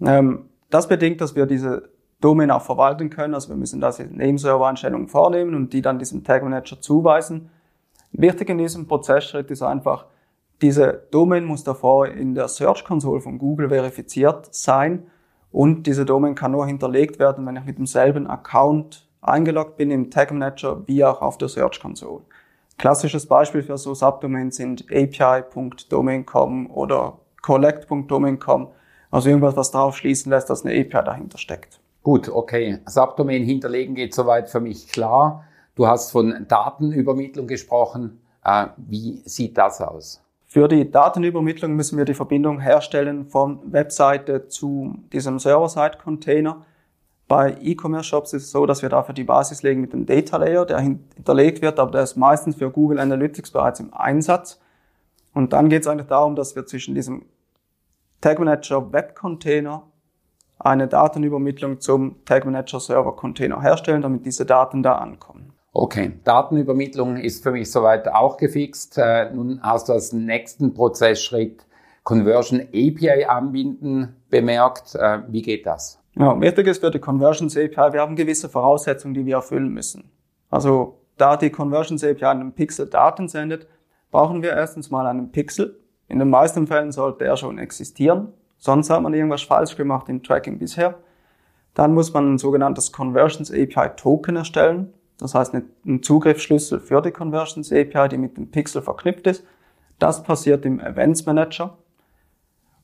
Ähm, 0.00 0.48
das 0.70 0.86
bedingt, 0.86 1.20
dass 1.20 1.34
wir 1.34 1.46
diese 1.46 1.90
Domain 2.20 2.52
auch 2.52 2.62
verwalten 2.62 3.10
können. 3.10 3.34
Also 3.34 3.48
wir 3.48 3.56
müssen 3.56 3.80
das 3.80 3.98
in 3.98 4.16
Name-Server-Einstellungen 4.16 5.08
vornehmen 5.08 5.54
und 5.54 5.72
die 5.72 5.82
dann 5.82 5.98
diesem 5.98 6.22
Tag 6.22 6.44
Manager 6.44 6.80
zuweisen. 6.80 7.50
Wichtig 8.12 8.48
in 8.48 8.58
diesem 8.58 8.86
Prozessschritt 8.86 9.50
ist 9.50 9.62
einfach, 9.62 10.06
diese 10.62 11.02
Domain 11.10 11.44
muss 11.44 11.64
davor 11.64 12.06
in 12.06 12.34
der 12.34 12.48
Search 12.48 12.84
Console 12.84 13.20
von 13.20 13.38
Google 13.38 13.68
verifiziert 13.68 14.54
sein 14.54 15.08
und 15.50 15.86
diese 15.86 16.06
Domain 16.06 16.34
kann 16.34 16.52
nur 16.52 16.66
hinterlegt 16.66 17.18
werden, 17.18 17.44
wenn 17.44 17.56
ich 17.56 17.64
mit 17.64 17.76
demselben 17.76 18.26
Account 18.26 19.05
eingeloggt 19.28 19.76
bin 19.76 19.90
im 19.90 20.10
Tag 20.10 20.32
Manager 20.32 20.86
wie 20.86 21.04
auch 21.04 21.22
auf 21.22 21.38
der 21.38 21.48
Search 21.48 21.80
Console. 21.80 22.22
Klassisches 22.78 23.26
Beispiel 23.26 23.62
für 23.62 23.78
so 23.78 23.94
Subdomains 23.94 24.56
sind 24.56 24.84
api.domain.com 24.90 26.70
oder 26.70 27.18
collect.domain.com, 27.42 28.68
also 29.10 29.28
irgendwas, 29.28 29.56
was 29.56 29.70
darauf 29.70 29.96
schließen 29.96 30.30
lässt, 30.30 30.50
dass 30.50 30.64
eine 30.64 30.78
API 30.78 31.04
dahinter 31.04 31.38
steckt. 31.38 31.80
Gut, 32.02 32.28
okay. 32.28 32.78
Subdomain 32.86 33.42
hinterlegen 33.42 33.94
geht 33.94 34.14
soweit 34.14 34.48
für 34.48 34.60
mich 34.60 34.88
klar. 34.88 35.44
Du 35.74 35.86
hast 35.86 36.12
von 36.12 36.46
Datenübermittlung 36.48 37.46
gesprochen. 37.46 38.20
Äh, 38.44 38.66
wie 38.76 39.22
sieht 39.24 39.58
das 39.58 39.80
aus? 39.80 40.22
Für 40.46 40.68
die 40.68 40.90
Datenübermittlung 40.90 41.74
müssen 41.74 41.98
wir 41.98 42.04
die 42.04 42.14
Verbindung 42.14 42.60
herstellen 42.60 43.26
von 43.26 43.60
Webseite 43.72 44.48
zu 44.48 44.94
diesem 45.12 45.38
Server-Side-Container. 45.38 46.64
Bei 47.28 47.56
E-Commerce-Shops 47.60 48.32
ist 48.34 48.44
es 48.44 48.50
so, 48.52 48.66
dass 48.66 48.82
wir 48.82 48.88
dafür 48.88 49.14
die 49.14 49.24
Basis 49.24 49.62
legen 49.62 49.80
mit 49.80 49.92
dem 49.92 50.06
Data 50.06 50.36
Layer, 50.36 50.64
der 50.64 50.78
hinterlegt 50.78 51.60
wird, 51.60 51.80
aber 51.80 51.90
der 51.90 52.02
ist 52.02 52.16
meistens 52.16 52.56
für 52.56 52.70
Google 52.70 53.00
Analytics 53.00 53.50
bereits 53.50 53.80
im 53.80 53.92
Einsatz. 53.92 54.60
Und 55.34 55.52
dann 55.52 55.68
geht 55.68 55.82
es 55.82 55.88
eigentlich 55.88 56.06
darum, 56.06 56.36
dass 56.36 56.54
wir 56.54 56.66
zwischen 56.66 56.94
diesem 56.94 57.26
Tag 58.20 58.38
Manager 58.38 58.92
Web 58.92 59.16
Container 59.16 59.82
eine 60.58 60.88
Datenübermittlung 60.88 61.80
zum 61.80 62.24
Tag 62.24 62.44
Manager 62.44 62.80
Server 62.80 63.14
Container 63.16 63.60
herstellen, 63.60 64.02
damit 64.02 64.24
diese 64.24 64.46
Daten 64.46 64.82
da 64.82 64.96
ankommen. 64.96 65.52
Okay, 65.72 66.12
Datenübermittlung 66.24 67.18
ist 67.18 67.42
für 67.42 67.50
mich 67.50 67.70
soweit 67.70 68.08
auch 68.08 68.38
gefixt. 68.38 68.96
Äh, 68.96 69.30
nun 69.34 69.60
hast 69.62 69.88
du 69.88 69.92
als 69.92 70.12
nächsten 70.12 70.72
Prozessschritt 70.72 71.66
Conversion 72.02 72.60
API 72.60 73.26
anbinden 73.26 74.16
bemerkt. 74.30 74.94
Äh, 74.94 75.18
wie 75.28 75.42
geht 75.42 75.66
das? 75.66 76.00
Ja, 76.18 76.40
wichtig 76.40 76.66
ist 76.66 76.80
für 76.80 76.90
die 76.90 76.98
Conversions 76.98 77.56
API, 77.56 77.92
wir 77.92 78.00
haben 78.00 78.16
gewisse 78.16 78.48
Voraussetzungen, 78.48 79.12
die 79.12 79.26
wir 79.26 79.36
erfüllen 79.36 79.68
müssen. 79.68 80.10
Also, 80.48 81.02
da 81.18 81.36
die 81.36 81.50
Conversions 81.50 82.02
API 82.02 82.24
einen 82.24 82.52
Pixel 82.52 82.86
Daten 82.86 83.28
sendet, 83.28 83.66
brauchen 84.10 84.42
wir 84.42 84.52
erstens 84.52 84.90
mal 84.90 85.06
einen 85.06 85.30
Pixel. 85.30 85.78
In 86.08 86.18
den 86.18 86.30
meisten 86.30 86.66
Fällen 86.66 86.90
sollte 86.90 87.24
er 87.26 87.36
schon 87.36 87.58
existieren. 87.58 88.32
Sonst 88.56 88.88
hat 88.88 89.02
man 89.02 89.12
irgendwas 89.12 89.42
falsch 89.42 89.76
gemacht 89.76 90.08
im 90.08 90.22
Tracking 90.22 90.58
bisher. 90.58 90.94
Dann 91.74 91.92
muss 91.92 92.14
man 92.14 92.34
ein 92.34 92.38
sogenanntes 92.38 92.92
Conversions 92.92 93.52
API 93.52 93.90
Token 93.96 94.36
erstellen. 94.36 94.94
Das 95.18 95.34
heißt, 95.34 95.54
einen 95.54 96.02
Zugriffsschlüssel 96.02 96.80
für 96.80 97.02
die 97.02 97.10
Conversions 97.10 97.70
API, 97.70 98.08
die 98.08 98.18
mit 98.18 98.38
dem 98.38 98.50
Pixel 98.50 98.80
verknüpft 98.80 99.26
ist. 99.26 99.44
Das 99.98 100.22
passiert 100.22 100.64
im 100.64 100.80
Events 100.80 101.26
Manager. 101.26 101.76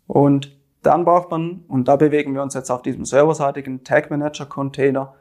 Und 0.07 0.55
dann 0.83 1.05
braucht 1.05 1.31
man, 1.31 1.65
und 1.69 1.89
da 1.89 1.97
bewegen 1.97 2.35
wir 2.35 2.43
uns 2.43 2.55
jetzt 2.55 2.71
auf 2.71 2.83
diesem 2.83 3.05
serverseitigen 3.05 3.85
Tag 3.85 4.11
Manager 4.11 4.47
Container, 4.47 5.15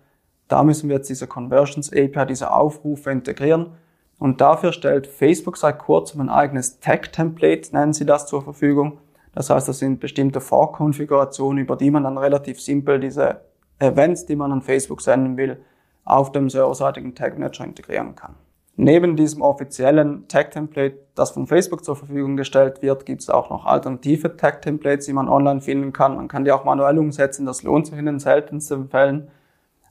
da 0.48 0.64
müssen 0.64 0.90
wir 0.90 0.98
jetzt 0.98 1.10
diese 1.10 1.28
Conversions 1.28 1.94
API, 1.94 2.26
diese 2.28 2.52
Aufrufe 2.52 3.10
integrieren. 3.10 3.72
Und 4.20 4.42
dafür 4.42 4.74
stellt 4.74 5.08
Facebook 5.08 5.58
seit 5.58 5.80
kurzem 5.80 6.22
ein 6.22 6.30
eigenes 6.30 6.80
Tag 6.80 7.14
Template, 7.14 7.74
nennen 7.74 7.94
sie 7.94 8.06
das, 8.06 8.28
zur 8.28 8.44
Verfügung. 8.44 9.00
Das 9.34 9.50
heißt, 9.50 9.68
das 9.68 9.80
sind 9.80 10.00
bestimmte 10.00 10.42
Vorkonfigurationen, 10.42 11.64
über 11.64 11.78
die 11.78 11.90
man 11.90 12.04
dann 12.04 12.18
relativ 12.18 12.60
simpel 12.60 13.00
diese 13.00 13.42
Events, 13.80 14.26
die 14.26 14.36
man 14.36 14.52
an 14.52 14.62
Facebook 14.62 15.02
senden 15.02 15.38
will, 15.38 15.64
auf 16.04 16.32
dem 16.34 16.50
serverseitigen 16.50 17.16
Tag 17.16 17.40
Manager 17.40 17.64
integrieren 17.64 18.16
kann. 18.16 18.36
Neben 18.84 19.16
diesem 19.16 19.44
offiziellen 19.44 20.28
Tag-Template, 20.28 20.98
das 21.14 21.30
von 21.30 21.46
Facebook 21.46 21.86
zur 21.86 21.96
Verfügung 21.96 22.36
gestellt 22.36 22.82
wird, 22.82 23.06
gibt 23.06 23.22
es 23.22 23.30
auch 23.30 23.52
noch 23.52 23.68
alternative 23.68 24.36
Tag-Templates, 24.36 25.06
die 25.06 25.14
man 25.14 25.30
online 25.30 25.62
finden 25.62 25.94
kann. 25.94 26.16
Man 26.16 26.28
kann 26.28 26.46
die 26.46 26.52
auch 26.52 26.64
manuell 26.64 26.98
umsetzen, 26.98 27.46
das 27.46 27.62
lohnt 27.62 27.86
sich 27.86 28.00
in 28.00 28.08
den 28.08 28.18
seltensten 28.18 28.90
Fällen. 28.90 29.30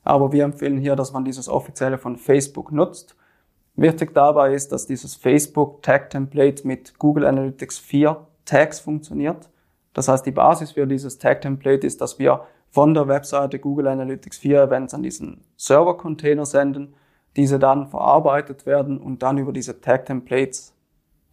Aber 0.03 0.33
wir 0.33 0.43
empfehlen 0.43 0.77
hier, 0.77 0.97
dass 0.97 1.13
man 1.13 1.23
dieses 1.23 1.47
offizielle 1.47 1.97
von 1.97 2.17
Facebook 2.17 2.73
nutzt. 2.73 3.15
Wichtig 3.77 4.13
dabei 4.13 4.53
ist, 4.53 4.73
dass 4.73 4.87
dieses 4.87 5.15
Facebook 5.15 5.81
Tag 5.83 6.09
Template 6.09 6.67
mit 6.67 6.99
Google 6.99 7.25
Analytics 7.27 7.79
4 7.79 8.27
Tags 8.43 8.81
funktioniert. 8.81 9.49
Das 9.93 10.09
heißt, 10.09 10.25
die 10.25 10.31
Basis 10.31 10.71
für 10.71 10.85
dieses 10.85 11.17
Tag 11.17 11.39
Template 11.39 11.87
ist, 11.87 12.01
dass 12.01 12.19
wir 12.19 12.41
von 12.69 12.93
der 12.93 13.07
Webseite 13.07 13.57
Google 13.57 13.87
Analytics 13.87 14.39
4 14.39 14.63
Events 14.63 14.93
an 14.93 15.01
diesen 15.01 15.45
Server 15.55 15.95
Container 15.95 16.45
senden 16.45 16.93
diese 17.35 17.59
dann 17.59 17.87
verarbeitet 17.87 18.65
werden 18.65 18.99
und 18.99 19.23
dann 19.23 19.37
über 19.37 19.53
diese 19.53 19.81
Tag 19.81 20.05
Templates, 20.05 20.73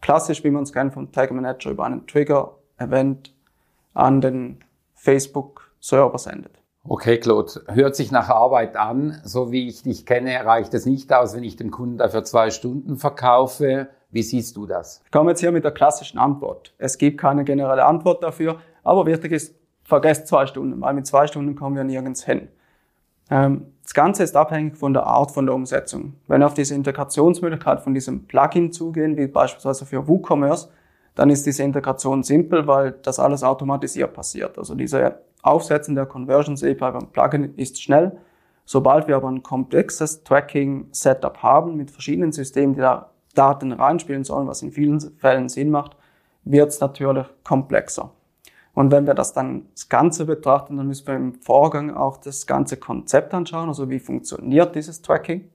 klassisch 0.01 0.43
wie 0.43 0.51
man 0.51 0.63
es 0.63 0.73
kennt 0.73 0.93
vom 0.93 1.11
Tag 1.11 1.31
Manager, 1.31 1.71
über 1.71 1.85
einen 1.85 2.07
Trigger 2.07 2.55
Event 2.77 3.33
an 3.93 4.21
den 4.21 4.59
Facebook 4.93 5.71
Server 5.79 6.17
sendet. 6.17 6.59
Okay, 6.83 7.19
Claude, 7.19 7.51
hört 7.67 7.95
sich 7.95 8.11
nach 8.11 8.29
Arbeit 8.29 8.75
an. 8.77 9.19
So 9.23 9.51
wie 9.51 9.67
ich 9.67 9.83
dich 9.83 10.05
kenne, 10.05 10.45
reicht 10.45 10.73
es 10.73 10.85
nicht 10.85 11.11
aus, 11.13 11.35
wenn 11.35 11.43
ich 11.43 11.55
dem 11.55 11.71
Kunden 11.71 11.97
dafür 11.97 12.23
zwei 12.23 12.49
Stunden 12.49 12.97
verkaufe. 12.97 13.89
Wie 14.11 14.23
siehst 14.23 14.55
du 14.57 14.65
das? 14.65 15.01
Ich 15.05 15.11
komme 15.11 15.31
jetzt 15.31 15.41
hier 15.41 15.51
mit 15.51 15.63
der 15.63 15.71
klassischen 15.71 16.17
Antwort. 16.17 16.73
Es 16.77 16.97
gibt 16.97 17.19
keine 17.19 17.43
generelle 17.43 17.85
Antwort 17.85 18.23
dafür, 18.23 18.59
aber 18.83 19.05
wichtig 19.05 19.33
ist, 19.33 19.55
vergesst 19.83 20.27
zwei 20.27 20.47
Stunden, 20.47 20.79
weil 20.81 20.93
mit 20.93 21.05
zwei 21.05 21.27
Stunden 21.27 21.55
kommen 21.55 21.75
wir 21.75 21.83
nirgends 21.83 22.23
hin. 22.23 22.47
Ähm, 23.29 23.73
das 23.89 23.95
Ganze 23.95 24.21
ist 24.21 24.35
abhängig 24.35 24.77
von 24.77 24.93
der 24.93 25.07
Art 25.07 25.31
von 25.31 25.47
der 25.47 25.55
Umsetzung. 25.55 26.13
Wenn 26.27 26.41
wir 26.41 26.45
auf 26.45 26.53
diese 26.53 26.75
Integrationsmöglichkeit 26.75 27.81
von 27.81 27.95
diesem 27.95 28.27
Plugin 28.27 28.71
zugehen, 28.71 29.17
wie 29.17 29.25
beispielsweise 29.25 29.83
für 29.83 30.07
WooCommerce, 30.07 30.69
dann 31.15 31.31
ist 31.31 31.47
diese 31.47 31.63
Integration 31.63 32.21
simpel, 32.21 32.67
weil 32.67 32.91
das 33.01 33.17
alles 33.17 33.41
automatisiert 33.43 34.13
passiert. 34.13 34.59
Also 34.59 34.75
diese 34.75 35.21
Aufsetzen 35.41 35.95
der 35.95 36.05
Conversions 36.05 36.63
API 36.63 36.75
beim 36.75 37.07
Plugin 37.07 37.55
ist 37.55 37.81
schnell. 37.81 38.15
Sobald 38.63 39.07
wir 39.07 39.15
aber 39.15 39.27
ein 39.27 39.41
komplexes 39.41 40.23
Tracking-Setup 40.23 41.41
haben 41.41 41.75
mit 41.75 41.89
verschiedenen 41.89 42.31
Systemen, 42.31 42.75
die 42.75 42.81
da 42.81 43.09
Daten 43.33 43.71
reinspielen 43.71 44.23
sollen, 44.23 44.47
was 44.47 44.61
in 44.61 44.71
vielen 44.71 44.99
Fällen 44.99 45.49
Sinn 45.49 45.71
macht, 45.71 45.97
wird 46.43 46.69
es 46.69 46.79
natürlich 46.79 47.25
komplexer. 47.43 48.11
Und 48.73 48.91
wenn 48.91 49.07
wir 49.07 49.13
das 49.13 49.33
dann 49.33 49.67
das 49.73 49.89
Ganze 49.89 50.25
betrachten, 50.25 50.77
dann 50.77 50.87
müssen 50.87 51.07
wir 51.07 51.15
im 51.15 51.33
Vorgang 51.33 51.95
auch 51.95 52.17
das 52.17 52.47
ganze 52.47 52.77
Konzept 52.77 53.33
anschauen, 53.33 53.67
also 53.67 53.89
wie 53.89 53.99
funktioniert 53.99 54.75
dieses 54.75 55.01
Tracking, 55.01 55.49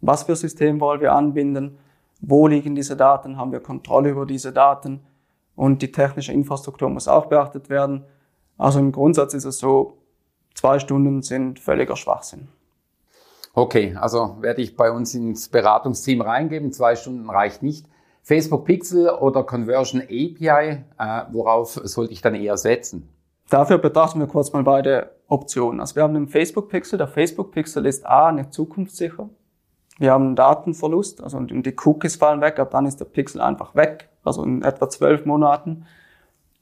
was 0.00 0.24
für 0.24 0.36
System 0.36 0.80
wollen 0.80 1.00
wir 1.00 1.12
anbinden, 1.12 1.78
wo 2.20 2.46
liegen 2.46 2.74
diese 2.74 2.96
Daten, 2.96 3.36
haben 3.36 3.52
wir 3.52 3.60
Kontrolle 3.60 4.10
über 4.10 4.26
diese 4.26 4.52
Daten 4.52 5.00
und 5.54 5.80
die 5.82 5.92
technische 5.92 6.32
Infrastruktur 6.32 6.88
muss 6.88 7.08
auch 7.08 7.26
beachtet 7.26 7.70
werden. 7.70 8.04
Also 8.58 8.78
im 8.78 8.92
Grundsatz 8.92 9.34
ist 9.34 9.44
es 9.44 9.58
so, 9.58 9.98
zwei 10.54 10.78
Stunden 10.78 11.22
sind 11.22 11.60
völliger 11.60 11.96
Schwachsinn. 11.96 12.48
Okay, 13.54 13.96
also 13.98 14.36
werde 14.40 14.60
ich 14.60 14.76
bei 14.76 14.90
uns 14.90 15.14
ins 15.14 15.48
Beratungsteam 15.48 16.20
reingeben. 16.20 16.72
Zwei 16.72 16.94
Stunden 16.94 17.28
reicht 17.30 17.62
nicht. 17.62 17.86
Facebook 18.26 18.64
Pixel 18.64 19.08
oder 19.08 19.44
Conversion 19.44 20.00
API, 20.00 20.82
äh, 20.98 21.22
worauf 21.30 21.80
sollte 21.84 22.12
ich 22.12 22.22
dann 22.22 22.34
eher 22.34 22.56
setzen? 22.56 23.08
Dafür 23.50 23.78
betrachten 23.78 24.18
wir 24.18 24.26
kurz 24.26 24.52
mal 24.52 24.64
beide 24.64 25.12
Optionen. 25.28 25.78
Also 25.78 25.94
wir 25.94 26.02
haben 26.02 26.14
den 26.14 26.26
Facebook 26.26 26.68
Pixel. 26.68 26.98
Der 26.98 27.06
Facebook 27.06 27.52
Pixel 27.52 27.86
ist 27.86 28.04
A, 28.04 28.32
nicht 28.32 28.52
zukunftssicher. 28.52 29.28
Wir 29.98 30.10
haben 30.10 30.26
einen 30.26 30.34
Datenverlust, 30.36 31.22
also 31.22 31.38
die 31.38 31.76
Cookies 31.84 32.16
fallen 32.16 32.40
weg, 32.40 32.58
aber 32.58 32.70
dann 32.70 32.86
ist 32.86 32.98
der 32.98 33.04
Pixel 33.04 33.40
einfach 33.40 33.76
weg, 33.76 34.08
also 34.24 34.42
in 34.42 34.62
etwa 34.62 34.90
zwölf 34.90 35.24
Monaten. 35.24 35.86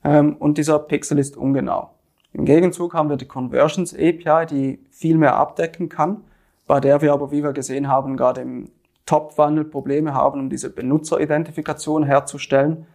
Ähm, 0.04 0.36
und 0.36 0.58
dieser 0.58 0.78
Pixel 0.78 1.18
ist 1.18 1.34
ungenau. 1.34 1.94
Im 2.34 2.44
Gegenzug 2.44 2.92
haben 2.92 3.08
wir 3.08 3.16
die 3.16 3.26
Conversions 3.26 3.94
API, 3.94 4.44
die 4.44 4.84
viel 4.90 5.16
mehr 5.16 5.36
abdecken 5.36 5.88
kann, 5.88 6.24
bei 6.66 6.78
der 6.78 7.00
wir 7.00 7.14
aber, 7.14 7.30
wie 7.30 7.42
wir 7.42 7.54
gesehen 7.54 7.88
haben, 7.88 8.18
gerade 8.18 8.42
im 8.42 8.68
Top-Funnel 9.06 9.64
Probleme 9.64 10.14
haben, 10.14 10.40
um 10.40 10.50
diese 10.50 10.70
Benutzeridentifikation 10.70 12.04
herzustellen. 12.04 12.86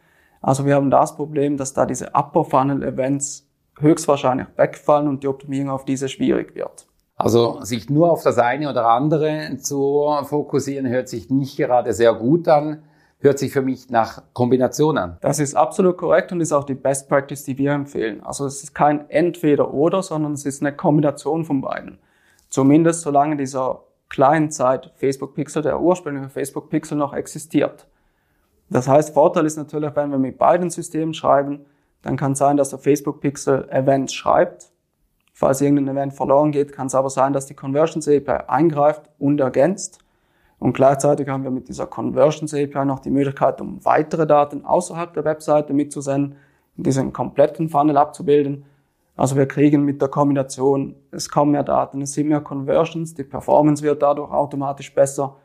Also 0.41 0.65
wir 0.65 0.76
haben 0.76 0.89
das 0.89 1.15
Problem, 1.15 1.58
dass 1.58 1.74
da 1.74 1.86
diese 1.86 2.12
Upper-Funnel-Events 2.13 3.48
höchstwahrscheinlich 3.80 4.48
wegfallen 4.56 5.08
und 5.08 5.24
die 5.24 5.28
Optimierung 5.28 5.69
auf 5.69 5.86
diese 5.86 6.10
schwierig 6.10 6.56
wird. 6.56 6.88
Also 7.15 7.62
sich 7.63 7.89
nur 7.89 8.12
auf 8.12 8.24
das 8.24 8.38
eine 8.38 8.69
oder 8.69 8.88
andere 8.88 9.58
zu 9.58 10.06
fokussieren, 10.24 10.88
hört 10.88 11.10
sich 11.10 11.30
nicht 11.30 11.58
gerade 11.58 11.91
sehr 11.91 12.13
gut 12.13 12.48
an, 12.48 12.84
hört 13.19 13.38
sich 13.39 13.52
für 13.52 13.62
mich 13.62 13.89
nach 13.89 14.24
Kombination 14.34 14.98
an. 14.98 15.17
Das 15.19 15.39
ist 15.39 15.54
absolut 15.54 15.98
korrekt 15.98 16.32
und 16.32 16.39
ist 16.39 16.54
auch 16.54 16.63
die 16.63 16.76
Best 16.76 17.10
Practice, 17.10 17.43
die 17.43 17.58
wir 17.58 17.74
empfehlen. 17.74 18.24
Also 18.24 18.45
es 18.45 18.63
ist 18.63 18.74
kein 18.74 19.10
Entweder-Oder, 19.10 20.02
sondern 20.02 20.32
es 20.32 20.45
ist 20.45 20.62
eine 20.62 20.74
Kombination 20.74 21.43
von 21.43 21.60
beiden. 21.60 22.00
Zumindest 22.50 23.02
solange 23.02 23.36
dieser 23.36 23.84
Client-Side 24.10 24.91
Facebook 24.95 25.36
Pixel, 25.36 25.62
der 25.62 25.80
ursprüngliche 25.80 26.30
Facebook 26.30 26.69
Pixel 26.69 26.98
noch 26.98 27.13
existiert. 27.13 27.88
Das 28.69 28.88
heißt, 28.88 29.13
Vorteil 29.13 29.45
ist 29.45 29.58
natürlich, 29.58 29.95
wenn 29.95 30.12
wir 30.12 30.17
mit 30.17 30.38
beiden 30.38 30.69
Systemen 30.69 31.13
schreiben, 31.13 31.65
dann 32.02 32.17
kann 32.17 32.34
es 32.34 32.39
sein, 32.39 32.58
dass 32.58 32.69
der 32.69 32.80
Facebook 32.80 33.22
Pixel 33.22 33.67
Events 33.69 34.13
schreibt 34.13 34.72
Falls 35.39 35.62
irgendein 35.62 35.95
Event 35.95 36.13
verloren 36.13 36.52
geht, 36.52 36.74
kann 36.74 36.88
es 36.88 36.95
aber 36.95 37.10
sein, 37.10 37.32
dass 37.32 37.45
die 37.45 37.54
Conversions 37.54 38.10
API 38.10 38.43
eingreift 38.50 39.04
und 39.19 39.39
ergänzt. 39.39 40.00
Und 40.60 40.74
gleichzeitig 40.74 41.30
haben 41.30 41.45
wir 41.45 41.50
mit 41.50 41.69
dieser 41.69 41.88
Conversions 41.88 42.54
API 42.54 42.84
noch 42.84 43.00
die 43.00 43.10
Möglichkeit, 43.10 43.62
um 43.62 43.80
weitere 43.86 44.28
Daten 44.28 44.65
außerhalb 44.65 45.13
der 45.13 45.24
Webseite 45.24 45.74
mitzusenden, 45.74 46.36
diesen 46.76 47.13
kompletten 47.13 47.69
Funnel 47.69 47.95
abzubilden. 47.95 48.65
Also 49.19 49.36
wir 49.36 49.47
kriegen 49.47 49.84
mit 49.84 50.01
der 50.01 50.08
Kombination, 50.08 50.95
es 51.12 51.27
kommen 51.27 51.51
mehr 51.51 51.63
Daten, 51.63 52.01
es 52.01 52.13
sind 52.13 52.29
mehr 52.29 52.39
Conversions, 52.39 53.13
die 53.13 53.25
Performance 53.25 53.84
wird 53.84 54.01
dadurch 54.01 54.32
automatisch 54.32 54.95
besser 54.95 55.36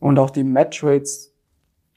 und 0.00 0.18
auch 0.18 0.30
die 0.30 0.44
Match 0.44 0.82
Rates 0.82 1.34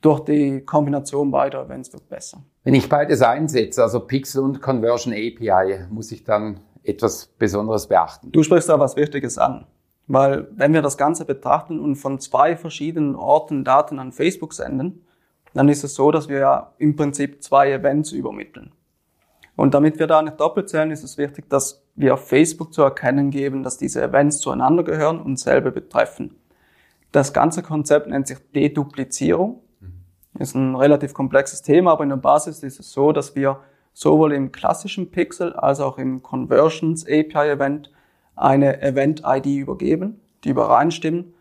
durch 0.01 0.19
die 0.25 0.59
Kombination 0.65 1.31
beider 1.31 1.63
Events 1.63 1.93
wird 1.93 2.09
besser. 2.09 2.43
Wenn 2.65 2.73
ich 2.73 2.89
beides 2.89 3.21
einsetze, 3.21 3.81
also 3.81 4.01
Pixel 4.01 4.43
und 4.43 4.61
Conversion 4.61 5.13
API, 5.13 5.85
muss 5.89 6.11
ich 6.11 6.25
dann 6.25 6.59
etwas 6.83 7.27
Besonderes 7.27 7.87
beachten. 7.87 8.33
Du 8.33 8.43
sprichst 8.43 8.67
da 8.67 8.77
was 8.77 8.97
Wichtiges 8.97 9.37
an. 9.37 9.67
Weil 10.07 10.49
wenn 10.51 10.73
wir 10.73 10.81
das 10.81 10.97
Ganze 10.97 11.23
betrachten 11.23 11.79
und 11.79 11.95
von 11.95 12.19
zwei 12.19 12.57
verschiedenen 12.57 13.15
Orten 13.15 13.63
Daten 13.63 13.99
an 13.99 14.11
Facebook 14.11 14.51
senden, 14.53 15.05
dann 15.53 15.69
ist 15.69 15.85
es 15.85 15.95
so, 15.95 16.11
dass 16.11 16.27
wir 16.27 16.39
ja 16.39 16.73
im 16.77 16.97
Prinzip 16.97 17.41
zwei 17.41 17.71
Events 17.71 18.11
übermitteln. 18.11 18.73
Und 19.55 19.73
damit 19.73 19.99
wir 19.99 20.07
da 20.07 20.21
nicht 20.21 20.39
doppelt 20.39 20.69
zählen, 20.69 20.91
ist 20.91 21.03
es 21.03 21.17
wichtig, 21.17 21.49
dass 21.49 21.83
wir 21.95 22.13
auf 22.13 22.27
Facebook 22.27 22.73
zu 22.73 22.81
erkennen 22.81 23.31
geben, 23.31 23.63
dass 23.63 23.77
diese 23.77 24.01
Events 24.01 24.39
zueinander 24.39 24.83
gehören 24.83 25.21
und 25.21 25.39
selber 25.39 25.71
betreffen. 25.71 26.35
Das 27.11 27.33
ganze 27.33 27.61
Konzept 27.61 28.07
nennt 28.07 28.27
sich 28.27 28.37
Deduplizierung. 28.55 29.61
Mhm. 29.79 30.41
Ist 30.41 30.55
ein 30.55 30.75
relativ 30.75 31.13
komplexes 31.13 31.61
Thema, 31.61 31.91
aber 31.91 32.03
in 32.03 32.09
der 32.09 32.17
Basis 32.17 32.63
ist 32.63 32.79
es 32.79 32.91
so, 32.91 33.11
dass 33.11 33.35
wir 33.35 33.59
sowohl 33.93 34.31
im 34.33 34.51
klassischen 34.51 35.11
Pixel 35.11 35.53
als 35.53 35.79
auch 35.79 35.97
im 35.97 36.23
Conversions 36.23 37.05
API 37.05 37.49
Event 37.49 37.91
eine 38.35 38.81
Event 38.81 39.23
ID 39.25 39.47
übergeben, 39.47 40.21
die 40.43 40.49
übereinstimmen. 40.49 41.33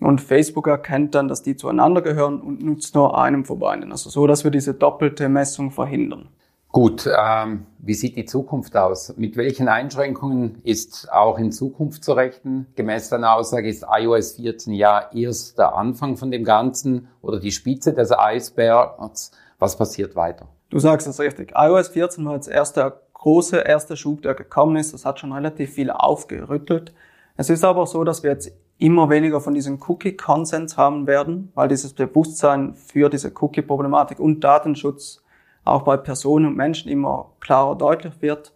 Und 0.00 0.20
Facebook 0.20 0.66
erkennt 0.66 1.14
dann, 1.14 1.28
dass 1.28 1.42
die 1.42 1.56
zueinander 1.56 2.02
gehören 2.02 2.40
und 2.40 2.62
nutzt 2.62 2.94
nur 2.94 3.18
einem 3.18 3.44
von 3.44 3.58
beiden. 3.58 3.90
Also 3.92 4.10
so, 4.10 4.26
dass 4.26 4.44
wir 4.44 4.50
diese 4.50 4.74
doppelte 4.74 5.28
Messung 5.28 5.70
verhindern. 5.70 6.28
Gut, 6.74 7.08
ähm, 7.08 7.66
wie 7.78 7.94
sieht 7.94 8.16
die 8.16 8.24
Zukunft 8.24 8.76
aus? 8.76 9.14
Mit 9.16 9.36
welchen 9.36 9.68
Einschränkungen 9.68 10.60
ist 10.64 11.08
auch 11.12 11.38
in 11.38 11.52
Zukunft 11.52 12.02
zu 12.02 12.14
rechnen? 12.14 12.66
Gemäß 12.74 13.10
deiner 13.10 13.36
Aussage 13.36 13.68
ist 13.68 13.86
iOS 13.88 14.32
14 14.32 14.72
ja 14.72 15.08
erst 15.14 15.56
der 15.56 15.76
Anfang 15.76 16.16
von 16.16 16.32
dem 16.32 16.42
Ganzen 16.42 17.06
oder 17.22 17.38
die 17.38 17.52
Spitze 17.52 17.94
des 17.94 18.10
Eisbergs. 18.10 19.30
Was 19.60 19.76
passiert 19.76 20.16
weiter? 20.16 20.48
Du 20.68 20.80
sagst 20.80 21.06
es 21.06 21.20
richtig. 21.20 21.52
iOS 21.54 21.90
14 21.90 22.24
war 22.24 22.34
jetzt 22.34 22.48
erst 22.48 22.76
der 22.76 23.00
große 23.12 23.58
erste 23.58 23.96
Schub, 23.96 24.22
der 24.22 24.34
gekommen 24.34 24.74
ist. 24.74 24.92
Das 24.94 25.04
hat 25.04 25.20
schon 25.20 25.30
relativ 25.30 25.74
viel 25.74 25.92
aufgerüttelt. 25.92 26.92
Es 27.36 27.50
ist 27.50 27.62
aber 27.62 27.86
so, 27.86 28.02
dass 28.02 28.24
wir 28.24 28.32
jetzt 28.32 28.50
immer 28.78 29.08
weniger 29.10 29.40
von 29.40 29.54
diesen 29.54 29.80
Cookie-Consents 29.80 30.76
haben 30.76 31.06
werden, 31.06 31.52
weil 31.54 31.68
dieses 31.68 31.92
Bewusstsein 31.92 32.74
für 32.74 33.08
diese 33.10 33.32
Cookie-Problematik 33.32 34.18
und 34.18 34.42
Datenschutz 34.42 35.23
auch 35.64 35.82
bei 35.82 35.96
Personen 35.96 36.46
und 36.46 36.56
Menschen 36.56 36.90
immer 36.90 37.30
klarer 37.40 37.76
deutlich 37.76 38.20
wird. 38.20 38.52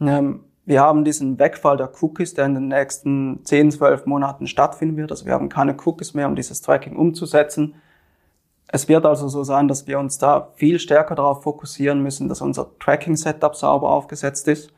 Ähm, 0.00 0.44
wir 0.64 0.80
haben 0.80 1.04
diesen 1.04 1.38
Wegfall 1.38 1.76
der 1.76 1.90
Cookies, 2.00 2.34
der 2.34 2.46
in 2.46 2.54
den 2.54 2.68
nächsten 2.68 3.44
10, 3.44 3.72
12 3.72 4.06
Monaten 4.06 4.46
stattfinden 4.46 4.96
wird. 4.96 5.10
Also 5.10 5.26
wir 5.26 5.32
haben 5.32 5.48
keine 5.48 5.76
Cookies 5.84 6.14
mehr, 6.14 6.28
um 6.28 6.36
dieses 6.36 6.62
Tracking 6.62 6.96
umzusetzen. 6.96 7.74
Es 8.68 8.88
wird 8.88 9.04
also 9.04 9.26
so 9.28 9.42
sein, 9.42 9.66
dass 9.66 9.88
wir 9.88 9.98
uns 9.98 10.18
da 10.18 10.52
viel 10.54 10.78
stärker 10.78 11.16
darauf 11.16 11.42
fokussieren 11.42 12.02
müssen, 12.02 12.28
dass 12.28 12.40
unser 12.40 12.78
Tracking-Setup 12.78 13.56
sauber 13.56 13.90
aufgesetzt 13.90 14.46
ist, 14.46 14.72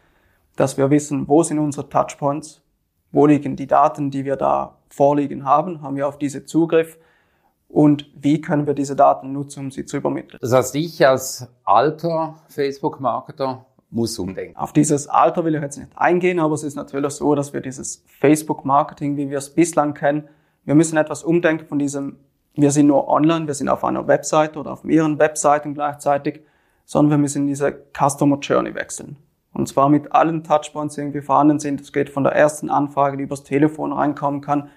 dass 0.56 0.78
wir 0.78 0.88
wissen, 0.90 1.28
wo 1.28 1.42
sind 1.42 1.58
unsere 1.58 1.88
Touchpoints, 1.88 2.62
wo 3.10 3.26
liegen 3.26 3.56
die 3.56 3.66
Daten, 3.66 4.10
die 4.10 4.24
wir 4.24 4.36
da 4.36 4.78
vorliegen 4.88 5.44
haben, 5.44 5.82
haben 5.82 5.96
wir 5.96 6.08
auf 6.08 6.18
diese 6.18 6.46
Zugriff 6.46 6.98
und 7.72 8.08
wie 8.14 8.40
können 8.40 8.66
wir 8.66 8.74
diese 8.74 8.94
Daten 8.94 9.32
nutzen, 9.32 9.60
um 9.64 9.70
sie 9.70 9.84
zu 9.84 9.96
übermitteln. 9.96 10.38
Das 10.40 10.52
heißt, 10.52 10.76
ich 10.76 11.06
als 11.06 11.48
alter 11.64 12.36
Facebook-Marketer 12.48 13.66
muss 13.90 14.18
umdenken. 14.18 14.56
Auf 14.56 14.72
dieses 14.72 15.08
Alter 15.08 15.44
will 15.44 15.54
ich 15.54 15.62
jetzt 15.62 15.78
nicht 15.78 15.90
eingehen, 15.96 16.38
aber 16.38 16.54
es 16.54 16.62
ist 16.62 16.76
natürlich 16.76 17.12
so, 17.12 17.34
dass 17.34 17.52
wir 17.52 17.60
dieses 17.60 18.04
Facebook-Marketing, 18.20 19.16
wie 19.16 19.28
wir 19.28 19.38
es 19.38 19.50
bislang 19.50 19.94
kennen, 19.94 20.28
wir 20.64 20.74
müssen 20.74 20.96
etwas 20.96 21.24
umdenken 21.24 21.66
von 21.66 21.78
diesem 21.78 22.18
wir 22.54 22.70
sind 22.70 22.86
nur 22.86 23.08
online, 23.08 23.46
wir 23.46 23.54
sind 23.54 23.68
auf 23.68 23.84
einer 23.84 24.06
Webseite 24.06 24.58
oder 24.58 24.72
auf 24.72 24.84
mehreren 24.84 25.18
Webseiten 25.18 25.74
gleichzeitig, 25.74 26.42
sondern 26.84 27.12
wir 27.12 27.18
müssen 27.18 27.46
diese 27.46 27.72
Customer 27.96 28.38
Journey 28.40 28.74
wechseln. 28.74 29.16
Und 29.54 29.68
zwar 29.68 29.88
mit 29.88 30.12
allen 30.12 30.44
Touchpoints, 30.44 30.94
die 30.94 31.00
irgendwie 31.00 31.20
vorhanden 31.20 31.58
sind. 31.58 31.80
Es 31.80 31.92
geht 31.92 32.10
von 32.10 32.24
der 32.24 32.32
ersten 32.32 32.70
Anfrage, 32.70 33.16
die 33.16 33.24
übers 33.24 33.42
Telefon 33.42 33.92
reinkommen 33.92 34.40
kann, 34.40 34.68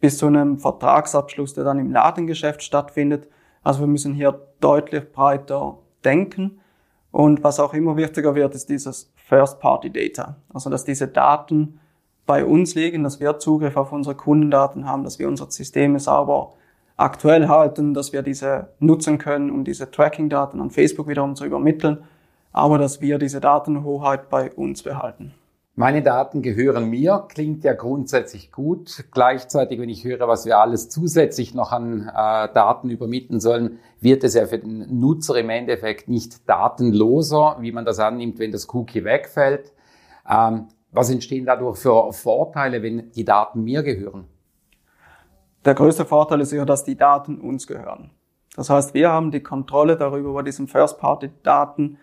bis 0.00 0.18
zu 0.18 0.26
einem 0.26 0.58
Vertragsabschluss, 0.58 1.54
der 1.54 1.64
dann 1.64 1.78
im 1.78 1.92
Ladengeschäft 1.92 2.62
stattfindet. 2.62 3.28
Also 3.62 3.80
wir 3.80 3.86
müssen 3.86 4.14
hier 4.14 4.40
deutlich 4.60 5.12
breiter 5.12 5.78
denken. 6.04 6.60
Und 7.12 7.44
was 7.44 7.60
auch 7.60 7.74
immer 7.74 7.96
wichtiger 7.96 8.34
wird, 8.34 8.54
ist 8.54 8.68
dieses 8.68 9.12
First-Party-Data. 9.16 10.36
Also 10.52 10.70
dass 10.70 10.84
diese 10.84 11.08
Daten 11.08 11.80
bei 12.26 12.44
uns 12.44 12.74
liegen, 12.74 13.02
dass 13.02 13.20
wir 13.20 13.38
Zugriff 13.38 13.76
auf 13.76 13.92
unsere 13.92 14.14
Kundendaten 14.14 14.86
haben, 14.86 15.04
dass 15.04 15.18
wir 15.18 15.28
unsere 15.28 15.50
Systeme 15.50 15.98
sauber 15.98 16.54
aktuell 16.96 17.48
halten, 17.48 17.94
dass 17.94 18.12
wir 18.12 18.22
diese 18.22 18.68
nutzen 18.78 19.18
können, 19.18 19.50
um 19.50 19.64
diese 19.64 19.90
Tracking-Daten 19.90 20.60
an 20.60 20.70
Facebook 20.70 21.08
wiederum 21.08 21.34
zu 21.34 21.44
übermitteln, 21.44 22.04
aber 22.52 22.78
dass 22.78 23.00
wir 23.00 23.18
diese 23.18 23.40
Datenhoheit 23.40 24.28
bei 24.28 24.52
uns 24.52 24.82
behalten. 24.82 25.34
Meine 25.80 26.02
Daten 26.02 26.42
gehören 26.42 26.90
mir, 26.90 27.24
klingt 27.30 27.64
ja 27.64 27.72
grundsätzlich 27.72 28.52
gut. 28.52 29.06
Gleichzeitig, 29.12 29.80
wenn 29.80 29.88
ich 29.88 30.04
höre, 30.04 30.28
was 30.28 30.44
wir 30.44 30.58
alles 30.58 30.90
zusätzlich 30.90 31.54
noch 31.54 31.72
an 31.72 32.02
äh, 32.06 32.52
Daten 32.52 32.90
übermitteln 32.90 33.40
sollen, 33.40 33.78
wird 33.98 34.22
es 34.22 34.34
ja 34.34 34.44
für 34.44 34.58
den 34.58 35.00
Nutzer 35.00 35.36
im 35.36 35.48
Endeffekt 35.48 36.06
nicht 36.06 36.46
datenloser, 36.46 37.56
wie 37.60 37.72
man 37.72 37.86
das 37.86 37.98
annimmt, 37.98 38.38
wenn 38.38 38.52
das 38.52 38.68
Cookie 38.74 39.04
wegfällt. 39.04 39.72
Ähm, 40.30 40.68
was 40.92 41.08
entstehen 41.08 41.46
dadurch 41.46 41.78
für 41.78 42.12
Vorteile, 42.12 42.82
wenn 42.82 43.10
die 43.12 43.24
Daten 43.24 43.64
mir 43.64 43.82
gehören? 43.82 44.26
Der 45.64 45.72
größte 45.72 46.04
Vorteil 46.04 46.42
ist 46.42 46.52
ja, 46.52 46.66
dass 46.66 46.84
die 46.84 46.96
Daten 46.96 47.40
uns 47.40 47.66
gehören. 47.66 48.10
Das 48.54 48.68
heißt, 48.68 48.92
wir 48.92 49.08
haben 49.08 49.30
die 49.30 49.42
Kontrolle 49.42 49.96
darüber, 49.96 50.28
über 50.28 50.42
diesen 50.42 50.68
First-Party-Daten 50.68 51.96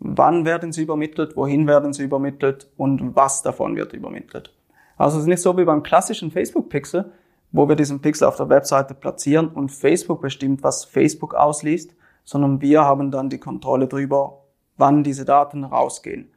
wann 0.00 0.44
werden 0.44 0.72
sie 0.72 0.82
übermittelt, 0.82 1.36
wohin 1.36 1.66
werden 1.66 1.92
sie 1.92 2.04
übermittelt 2.04 2.70
und 2.76 3.16
was 3.16 3.42
davon 3.42 3.76
wird 3.76 3.92
übermittelt. 3.92 4.54
Also 4.96 5.18
es 5.18 5.24
ist 5.24 5.28
nicht 5.28 5.42
so 5.42 5.56
wie 5.56 5.64
beim 5.64 5.82
klassischen 5.82 6.30
Facebook-Pixel, 6.30 7.12
wo 7.52 7.68
wir 7.68 7.76
diesen 7.76 8.00
Pixel 8.00 8.26
auf 8.26 8.36
der 8.36 8.48
Webseite 8.48 8.94
platzieren 8.94 9.48
und 9.48 9.70
Facebook 9.70 10.20
bestimmt, 10.20 10.62
was 10.62 10.84
Facebook 10.84 11.34
ausliest, 11.34 11.94
sondern 12.24 12.60
wir 12.60 12.84
haben 12.84 13.10
dann 13.10 13.30
die 13.30 13.38
Kontrolle 13.38 13.86
darüber, 13.86 14.42
wann 14.76 15.02
diese 15.02 15.24
Daten 15.24 15.64
rausgehen. 15.64 16.30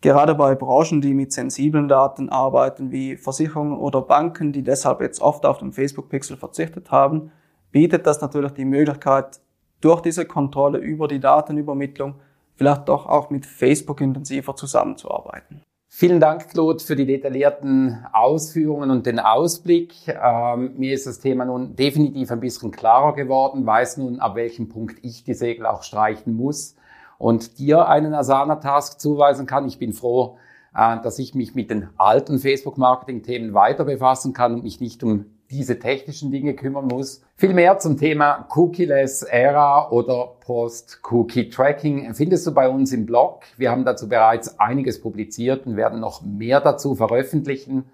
Gerade 0.00 0.34
bei 0.34 0.54
Branchen, 0.54 1.00
die 1.00 1.14
mit 1.14 1.32
sensiblen 1.32 1.88
Daten 1.88 2.28
arbeiten, 2.28 2.92
wie 2.92 3.16
Versicherungen 3.16 3.78
oder 3.78 4.02
Banken, 4.02 4.52
die 4.52 4.62
deshalb 4.62 5.00
jetzt 5.00 5.20
oft 5.20 5.44
auf 5.44 5.58
den 5.58 5.72
Facebook-Pixel 5.72 6.36
verzichtet 6.36 6.90
haben, 6.90 7.32
bietet 7.72 8.06
das 8.06 8.20
natürlich 8.20 8.52
die 8.52 8.64
Möglichkeit, 8.64 9.40
durch 9.80 10.00
diese 10.00 10.24
Kontrolle 10.24 10.78
über 10.78 11.08
die 11.08 11.20
Datenübermittlung 11.20 12.16
vielleicht 12.58 12.88
doch 12.88 13.06
auch 13.06 13.30
mit 13.30 13.46
Facebook 13.46 14.00
intensiver 14.00 14.54
zusammenzuarbeiten. 14.56 15.62
Vielen 15.90 16.20
Dank, 16.20 16.50
Claude, 16.50 16.80
für 16.80 16.96
die 16.96 17.06
detaillierten 17.06 18.04
Ausführungen 18.12 18.90
und 18.90 19.06
den 19.06 19.18
Ausblick. 19.18 19.94
Ähm, 20.06 20.74
mir 20.76 20.92
ist 20.92 21.06
das 21.06 21.20
Thema 21.20 21.46
nun 21.46 21.76
definitiv 21.76 22.30
ein 22.30 22.40
bisschen 22.40 22.72
klarer 22.72 23.14
geworden, 23.14 23.64
weiß 23.64 23.96
nun, 23.96 24.20
ab 24.20 24.34
welchem 24.34 24.68
Punkt 24.68 24.98
ich 25.02 25.24
die 25.24 25.34
Segel 25.34 25.66
auch 25.66 25.82
streichen 25.82 26.34
muss 26.34 26.76
und 27.16 27.58
dir 27.58 27.88
einen 27.88 28.12
Asana-Task 28.12 29.00
zuweisen 29.00 29.46
kann. 29.46 29.66
Ich 29.66 29.78
bin 29.78 29.92
froh, 29.92 30.36
äh, 30.74 31.00
dass 31.00 31.18
ich 31.18 31.34
mich 31.34 31.54
mit 31.54 31.70
den 31.70 31.88
alten 31.96 32.38
Facebook-Marketing-Themen 32.38 33.54
weiter 33.54 33.84
befassen 33.84 34.34
kann 34.34 34.54
und 34.54 34.64
mich 34.64 34.80
nicht 34.80 35.02
um 35.02 35.26
diese 35.50 35.78
technischen 35.78 36.30
Dinge 36.30 36.54
kümmern 36.54 36.86
muss. 36.86 37.22
Viel 37.36 37.54
mehr 37.54 37.78
zum 37.78 37.96
Thema 37.96 38.46
Cookie-less 38.54 39.22
Era 39.22 39.90
oder 39.90 40.36
Post-Cookie-Tracking 40.40 42.14
findest 42.14 42.46
du 42.46 42.52
bei 42.52 42.68
uns 42.68 42.92
im 42.92 43.06
Blog. 43.06 43.42
Wir 43.56 43.70
haben 43.70 43.84
dazu 43.84 44.08
bereits 44.08 44.58
einiges 44.58 45.00
publiziert 45.00 45.66
und 45.66 45.76
werden 45.76 46.00
noch 46.00 46.22
mehr 46.22 46.60
dazu 46.60 46.94
veröffentlichen. 46.94 47.84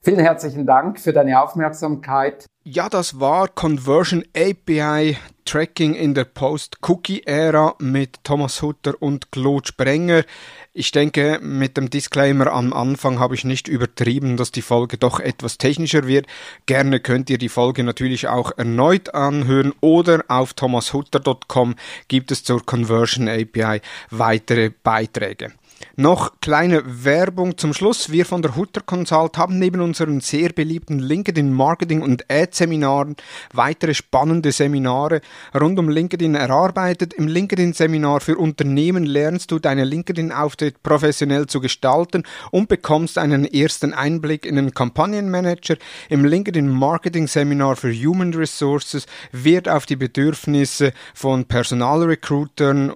Vielen 0.00 0.20
herzlichen 0.20 0.66
Dank 0.66 1.00
für 1.00 1.12
deine 1.12 1.42
Aufmerksamkeit. 1.42 2.46
Ja, 2.64 2.88
das 2.88 3.20
war 3.20 3.48
Conversion 3.48 4.24
API 4.36 5.16
Tracking 5.44 5.94
in 5.94 6.14
der 6.14 6.24
Post-Cookie-Ära 6.24 7.76
mit 7.78 8.24
Thomas 8.24 8.62
Hutter 8.62 8.94
und 9.00 9.30
Claude 9.30 9.66
Sprenger. 9.66 10.24
Ich 10.72 10.90
denke, 10.90 11.38
mit 11.42 11.76
dem 11.76 11.90
Disclaimer 11.90 12.52
am 12.52 12.72
Anfang 12.72 13.18
habe 13.18 13.34
ich 13.34 13.44
nicht 13.44 13.68
übertrieben, 13.68 14.36
dass 14.36 14.52
die 14.52 14.62
Folge 14.62 14.96
doch 14.96 15.20
etwas 15.20 15.58
technischer 15.58 16.06
wird. 16.06 16.26
Gerne 16.66 17.00
könnt 17.00 17.30
ihr 17.30 17.38
die 17.38 17.48
Folge 17.48 17.84
natürlich 17.84 18.28
auch 18.28 18.52
erneut 18.56 19.14
anhören 19.14 19.72
oder 19.80 20.24
auf 20.28 20.54
thomashutter.com 20.54 21.76
gibt 22.08 22.30
es 22.32 22.44
zur 22.44 22.64
Conversion 22.64 23.28
API 23.28 23.80
weitere 24.10 24.70
Beiträge. 24.70 25.52
Noch 25.96 26.40
kleine 26.40 26.82
Werbung 27.04 27.56
zum 27.56 27.72
Schluss. 27.72 28.10
Wir 28.10 28.26
von 28.26 28.42
der 28.42 28.56
Hutter 28.56 28.80
Consult 28.80 29.38
haben 29.38 29.58
neben 29.58 29.80
unseren 29.80 30.20
sehr 30.20 30.50
beliebten 30.50 30.98
LinkedIn 30.98 31.52
Marketing 31.52 32.02
und 32.02 32.24
Ad 32.30 32.48
Seminaren 32.52 33.16
weitere 33.52 33.94
spannende 33.94 34.52
Seminare 34.52 35.20
rund 35.58 35.78
um 35.78 35.88
LinkedIn 35.88 36.34
erarbeitet. 36.34 37.14
Im 37.14 37.28
LinkedIn 37.28 37.72
Seminar 37.72 38.20
für 38.20 38.36
Unternehmen 38.36 39.06
lernst 39.06 39.50
du 39.50 39.58
deine 39.58 39.84
LinkedIn 39.84 40.32
Auftritt 40.32 40.82
professionell 40.82 41.46
zu 41.46 41.60
gestalten 41.60 42.24
und 42.50 42.68
bekommst 42.68 43.18
einen 43.18 43.44
ersten 43.44 43.94
Einblick 43.94 44.46
in 44.46 44.56
den 44.56 44.72
Kampagnenmanager. 44.72 45.76
Im 46.08 46.24
LinkedIn 46.24 46.68
Marketing 46.68 47.28
Seminar 47.28 47.76
für 47.76 47.92
Human 47.92 48.34
Resources 48.34 49.06
wird 49.32 49.68
auf 49.68 49.86
die 49.86 49.96
Bedürfnisse 49.96 50.92
von 51.14 51.44
Personalrecruitern 51.44 52.92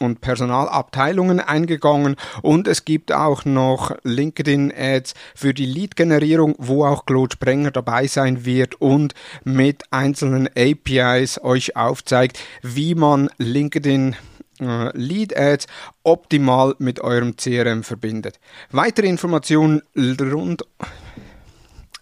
und 0.00 0.20
Personalabteilungen 0.20 1.40
eingegangen 1.40 2.16
und 2.42 2.66
es 2.66 2.84
gibt 2.84 3.12
auch 3.12 3.44
noch 3.44 3.94
LinkedIn-Ads 4.02 5.14
für 5.34 5.54
die 5.54 5.66
Lead-Generierung, 5.66 6.54
wo 6.58 6.84
auch 6.84 7.06
Claude 7.06 7.34
Sprenger 7.34 7.70
dabei 7.70 8.06
sein 8.06 8.44
wird 8.44 8.80
und 8.80 9.14
mit 9.44 9.84
einzelnen 9.90 10.48
APIs 10.56 11.40
euch 11.42 11.76
aufzeigt, 11.76 12.38
wie 12.62 12.94
man 12.94 13.28
LinkedIn 13.38 14.16
äh, 14.60 14.96
Lead 14.96 15.36
Ads 15.36 15.66
optimal 16.02 16.74
mit 16.78 17.00
eurem 17.00 17.36
CRM 17.36 17.82
verbindet. 17.82 18.38
Weitere 18.70 19.06
Informationen 19.06 19.82
rund 19.96 20.64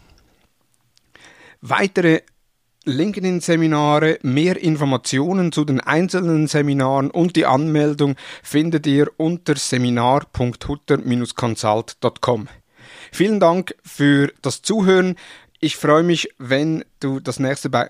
Weitere 1.60 2.20
LinkedIn-Seminare, 2.84 4.18
mehr 4.22 4.62
Informationen 4.62 5.50
zu 5.52 5.64
den 5.64 5.80
einzelnen 5.80 6.46
Seminaren 6.46 7.10
und 7.10 7.34
die 7.36 7.46
Anmeldung 7.46 8.16
findet 8.42 8.86
ihr 8.86 9.10
unter 9.16 9.56
seminar.hutter-consult.com. 9.56 12.48
Vielen 13.10 13.40
Dank 13.40 13.74
für 13.82 14.30
das 14.42 14.60
Zuhören. 14.62 15.16
Ich 15.60 15.76
freue 15.76 16.02
mich, 16.02 16.28
wenn 16.38 16.84
du 17.00 17.20
das 17.20 17.40
nächste 17.40 17.70
bei 17.70 17.88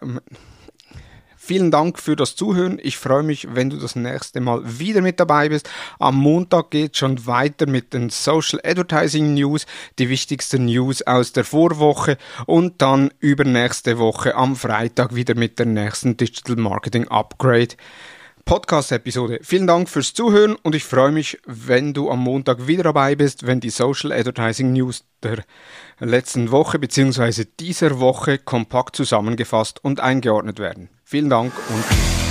Vielen 1.47 1.71
Dank 1.71 1.99
für 1.99 2.17
das 2.17 2.37
Zuhören. 2.37 2.81
Ich 2.83 2.97
freue 2.97 3.23
mich, 3.23 3.49
wenn 3.55 3.69
du 3.69 3.77
das 3.77 3.97
nächste 3.97 4.41
Mal 4.41 4.63
wieder 4.65 5.03
mit 5.03 5.21
dabei 5.21 5.51
bist. 5.51 5.69
Am 5.99 6.17
Montag 6.17 6.71
geht 6.71 6.97
schon 6.97 7.27
weiter 7.27 7.67
mit 7.67 7.93
den 7.93 8.09
Social 8.09 8.61
Advertising 8.65 9.35
News, 9.35 9.67
die 9.99 10.09
wichtigsten 10.09 10.65
News 10.65 11.03
aus 11.03 11.33
der 11.33 11.45
Vorwoche 11.45 12.17
und 12.47 12.81
dann 12.81 13.13
übernächste 13.19 13.99
Woche 13.99 14.37
am 14.37 14.57
Freitag 14.57 15.15
wieder 15.15 15.35
mit 15.35 15.59
der 15.59 15.67
nächsten 15.67 16.17
Digital 16.17 16.57
Marketing 16.57 17.09
Upgrade. 17.09 17.77
Podcast-Episode. 18.47 19.41
Vielen 19.43 19.67
Dank 19.67 19.91
fürs 19.91 20.15
Zuhören 20.15 20.55
und 20.63 20.75
ich 20.75 20.85
freue 20.85 21.13
mich, 21.13 21.39
wenn 21.45 21.93
du 21.93 22.11
am 22.11 22.21
Montag 22.21 22.67
wieder 22.67 22.85
dabei 22.85 23.17
bist, 23.17 23.47
wenn 23.47 23.61
die 23.61 23.69
Social 23.69 24.13
Advertising 24.13 24.73
News 24.73 25.05
der 25.23 25.45
letzten 26.01 26.51
Woche 26.51 26.79
bzw. 26.79 27.45
dieser 27.61 28.01
Woche 28.01 28.39
kompakt 28.39 28.97
zusammengefasst 28.97 29.85
und 29.85 30.01
eingeordnet 30.01 30.59
werden. 30.59 30.89
Vielen 31.14 31.31
Dank 31.31 31.53
und 31.68 32.24